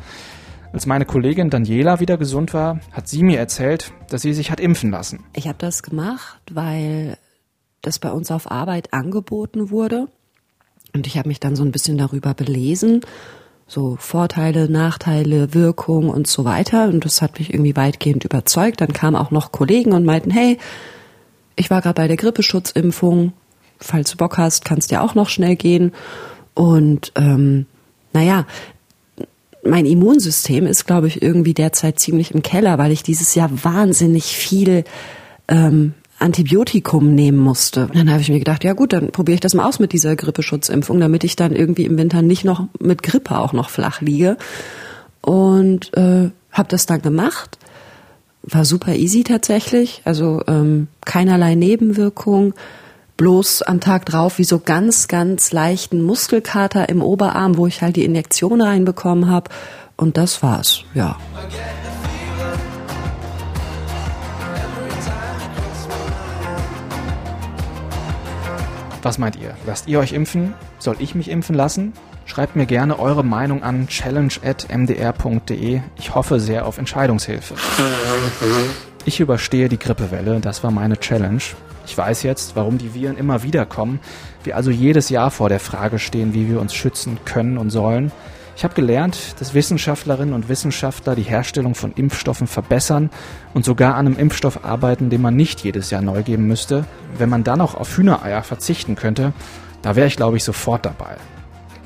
Als 0.73 0.85
meine 0.85 1.05
Kollegin 1.05 1.49
Daniela 1.49 1.99
wieder 1.99 2.17
gesund 2.17 2.53
war, 2.53 2.79
hat 2.91 3.07
sie 3.07 3.23
mir 3.23 3.39
erzählt, 3.39 3.93
dass 4.09 4.21
sie 4.21 4.33
sich 4.33 4.51
hat 4.51 4.59
impfen 4.59 4.91
lassen. 4.91 5.23
Ich 5.33 5.47
habe 5.47 5.57
das 5.57 5.81
gemacht, 5.81 6.41
weil 6.51 7.17
das 7.81 7.99
bei 7.99 8.11
uns 8.11 8.31
auf 8.31 8.51
Arbeit 8.51 8.93
angeboten 8.93 9.69
wurde. 9.71 10.07
Und 10.93 11.07
ich 11.07 11.17
habe 11.17 11.29
mich 11.29 11.39
dann 11.39 11.55
so 11.55 11.63
ein 11.63 11.71
bisschen 11.71 11.97
darüber 11.97 12.33
belesen. 12.33 13.01
So 13.65 13.97
Vorteile, 13.99 14.69
Nachteile, 14.69 15.53
Wirkung 15.53 16.09
und 16.09 16.27
so 16.27 16.45
weiter. 16.45 16.85
Und 16.85 17.05
das 17.05 17.21
hat 17.21 17.39
mich 17.39 17.53
irgendwie 17.53 17.75
weitgehend 17.75 18.23
überzeugt. 18.23 18.81
Dann 18.81 18.93
kamen 18.93 19.15
auch 19.15 19.31
noch 19.31 19.51
Kollegen 19.51 19.93
und 19.93 20.05
meinten, 20.05 20.31
hey, 20.31 20.57
ich 21.55 21.69
war 21.69 21.81
gerade 21.81 21.95
bei 21.95 22.07
der 22.07 22.17
Grippeschutzimpfung. 22.17 23.33
Falls 23.79 24.11
du 24.11 24.17
Bock 24.17 24.37
hast, 24.37 24.65
kannst 24.65 24.91
ja 24.91 25.01
auch 25.01 25.15
noch 25.15 25.29
schnell 25.29 25.55
gehen. 25.55 25.91
Und 26.53 27.11
ähm, 27.15 27.67
naja, 28.13 28.45
mein 29.67 29.85
Immunsystem 29.85 30.65
ist, 30.65 30.85
glaube 30.85 31.07
ich, 31.07 31.21
irgendwie 31.21 31.53
derzeit 31.53 31.99
ziemlich 31.99 32.33
im 32.33 32.41
Keller, 32.41 32.77
weil 32.77 32.91
ich 32.91 33.03
dieses 33.03 33.35
Jahr 33.35 33.49
wahnsinnig 33.63 34.25
viel 34.25 34.83
ähm, 35.47 35.93
Antibiotikum 36.19 37.13
nehmen 37.13 37.37
musste. 37.37 37.89
Dann 37.93 38.09
habe 38.09 38.21
ich 38.21 38.29
mir 38.29 38.39
gedacht, 38.39 38.63
ja 38.63 38.73
gut, 38.73 38.93
dann 38.93 39.11
probiere 39.11 39.35
ich 39.35 39.41
das 39.41 39.53
mal 39.53 39.65
aus 39.65 39.79
mit 39.79 39.93
dieser 39.93 40.15
Grippeschutzimpfung, 40.15 40.99
damit 40.99 41.23
ich 41.23 41.35
dann 41.35 41.55
irgendwie 41.55 41.85
im 41.85 41.97
Winter 41.97 42.21
nicht 42.21 42.43
noch 42.43 42.67
mit 42.79 43.03
Grippe 43.03 43.37
auch 43.37 43.53
noch 43.53 43.69
flach 43.69 44.01
liege. 44.01 44.37
Und 45.21 45.95
äh, 45.95 46.31
habe 46.51 46.69
das 46.69 46.85
dann 46.85 47.01
gemacht. 47.01 47.59
War 48.43 48.65
super 48.65 48.95
easy 48.95 49.23
tatsächlich, 49.23 50.01
also 50.05 50.41
ähm, 50.47 50.87
keinerlei 51.05 51.55
Nebenwirkung 51.55 52.53
bloß 53.17 53.63
am 53.63 53.79
Tag 53.79 54.05
drauf 54.05 54.37
wie 54.37 54.43
so 54.43 54.59
ganz, 54.59 55.07
ganz 55.07 55.51
leichten 55.51 56.01
Muskelkater 56.01 56.87
im 56.89 57.01
Oberarm, 57.01 57.57
wo 57.57 57.67
ich 57.67 57.81
halt 57.81 57.95
die 57.95 58.05
Injektion 58.05 58.61
reinbekommen 58.61 59.29
habe. 59.29 59.49
Und 59.95 60.17
das 60.17 60.43
war's, 60.43 60.83
ja. 60.93 61.17
Was 69.01 69.17
meint 69.17 69.35
ihr? 69.37 69.55
Lasst 69.65 69.87
ihr 69.87 69.99
euch 69.99 70.13
impfen? 70.13 70.53
Soll 70.79 70.97
ich 70.99 71.15
mich 71.15 71.29
impfen 71.29 71.55
lassen? 71.55 71.93
Schreibt 72.25 72.55
mir 72.55 72.65
gerne 72.65 72.99
eure 72.99 73.23
Meinung 73.23 73.63
an 73.63 73.87
challenge.mdr.de. 73.87 75.81
Ich 75.97 76.13
hoffe 76.13 76.39
sehr 76.39 76.65
auf 76.65 76.77
Entscheidungshilfe. 76.77 77.55
Ich 79.05 79.21
überstehe 79.21 79.69
die 79.69 79.79
Grippewelle, 79.79 80.41
das 80.41 80.63
war 80.63 80.71
meine 80.71 80.99
Challenge. 80.99 81.41
Ich 81.87 81.97
weiß 81.97 82.23
jetzt, 82.23 82.57
warum 82.57 82.77
die 82.77 82.93
Viren 82.93 83.17
immer 83.17 83.43
wieder 83.43 83.65
kommen, 83.65 84.01
wir 84.43 84.57
also 84.57 84.71
jedes 84.71 85.09
Jahr 85.09 85.31
vor 85.31 85.47
der 85.47 85.61
Frage 85.61 85.99
stehen, 85.99 86.33
wie 86.33 86.49
wir 86.49 86.59
uns 86.59 86.75
schützen 86.75 87.17
können 87.23 87.57
und 87.57 87.69
sollen. 87.69 88.11
Ich 88.57 88.63
habe 88.63 88.73
gelernt, 88.73 89.39
dass 89.39 89.53
Wissenschaftlerinnen 89.53 90.33
und 90.33 90.49
Wissenschaftler 90.49 91.15
die 91.15 91.21
Herstellung 91.21 91.75
von 91.75 91.93
Impfstoffen 91.93 92.47
verbessern 92.47 93.09
und 93.53 93.63
sogar 93.63 93.95
an 93.95 94.07
einem 94.07 94.17
Impfstoff 94.17 94.65
arbeiten, 94.65 95.09
den 95.09 95.21
man 95.21 95.35
nicht 95.35 95.61
jedes 95.61 95.89
Jahr 95.89 96.01
neu 96.01 96.23
geben 96.23 96.45
müsste. 96.47 96.85
Wenn 97.17 97.29
man 97.29 97.43
dann 97.43 97.61
auch 97.61 97.75
auf 97.75 97.95
Hühnereier 97.95 98.43
verzichten 98.43 98.95
könnte, 98.95 99.31
da 99.81 99.95
wäre 99.95 100.07
ich, 100.07 100.17
glaube 100.17 100.37
ich, 100.37 100.43
sofort 100.43 100.85
dabei. 100.85 101.15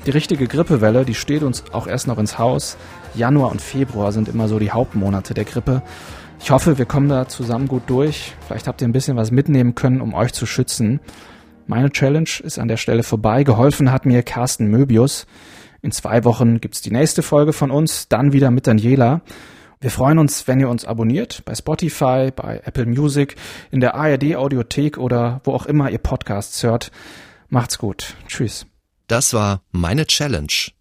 Die 0.06 0.10
richtige 0.10 0.48
Grippewelle, 0.48 1.04
die 1.04 1.14
steht 1.14 1.44
uns 1.44 1.62
auch 1.72 1.86
erst 1.86 2.08
noch 2.08 2.18
ins 2.18 2.38
Haus. 2.38 2.76
Januar 3.14 3.52
und 3.52 3.62
Februar 3.62 4.10
sind 4.10 4.28
immer 4.28 4.48
so 4.48 4.58
die 4.58 4.72
Hauptmonate 4.72 5.34
der 5.34 5.44
Grippe. 5.44 5.82
Ich 6.42 6.50
hoffe, 6.50 6.76
wir 6.76 6.86
kommen 6.86 7.08
da 7.08 7.28
zusammen 7.28 7.68
gut 7.68 7.84
durch. 7.86 8.34
Vielleicht 8.44 8.66
habt 8.66 8.80
ihr 8.80 8.88
ein 8.88 8.92
bisschen 8.92 9.16
was 9.16 9.30
mitnehmen 9.30 9.76
können, 9.76 10.00
um 10.00 10.12
euch 10.12 10.32
zu 10.32 10.44
schützen. 10.44 10.98
Meine 11.68 11.90
Challenge 11.90 12.28
ist 12.42 12.58
an 12.58 12.66
der 12.66 12.78
Stelle 12.78 13.04
vorbei. 13.04 13.44
Geholfen 13.44 13.92
hat 13.92 14.06
mir 14.06 14.24
Carsten 14.24 14.66
Möbius. 14.66 15.26
In 15.82 15.92
zwei 15.92 16.24
Wochen 16.24 16.60
gibt's 16.60 16.82
die 16.82 16.90
nächste 16.90 17.22
Folge 17.22 17.52
von 17.52 17.70
uns, 17.70 18.08
dann 18.08 18.32
wieder 18.32 18.50
mit 18.50 18.66
Daniela. 18.66 19.22
Wir 19.80 19.90
freuen 19.90 20.18
uns, 20.18 20.48
wenn 20.48 20.58
ihr 20.58 20.68
uns 20.68 20.84
abonniert 20.84 21.42
bei 21.44 21.54
Spotify, 21.54 22.30
bei 22.34 22.60
Apple 22.64 22.86
Music, 22.86 23.36
in 23.70 23.78
der 23.78 23.94
ARD 23.94 24.34
Audiothek 24.34 24.98
oder 24.98 25.40
wo 25.44 25.52
auch 25.52 25.66
immer 25.66 25.90
ihr 25.90 25.98
Podcasts 25.98 26.60
hört. 26.64 26.90
Macht's 27.50 27.78
gut. 27.78 28.16
Tschüss. 28.26 28.66
Das 29.06 29.32
war 29.32 29.62
meine 29.70 30.06
Challenge. 30.06 30.72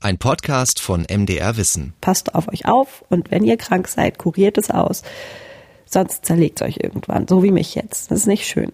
Ein 0.00 0.18
Podcast 0.18 0.78
von 0.78 1.06
MDR 1.10 1.56
Wissen. 1.56 1.94
Passt 2.02 2.34
auf 2.34 2.48
euch 2.48 2.66
auf 2.66 3.02
und 3.08 3.30
wenn 3.30 3.44
ihr 3.44 3.56
krank 3.56 3.88
seid, 3.88 4.18
kuriert 4.18 4.58
es 4.58 4.70
aus. 4.70 5.02
Sonst 5.86 6.26
zerlegt 6.26 6.60
es 6.60 6.68
euch 6.68 6.76
irgendwann, 6.82 7.26
so 7.26 7.42
wie 7.42 7.50
mich 7.50 7.74
jetzt. 7.74 8.10
Das 8.10 8.18
ist 8.20 8.26
nicht 8.26 8.46
schön. 8.46 8.72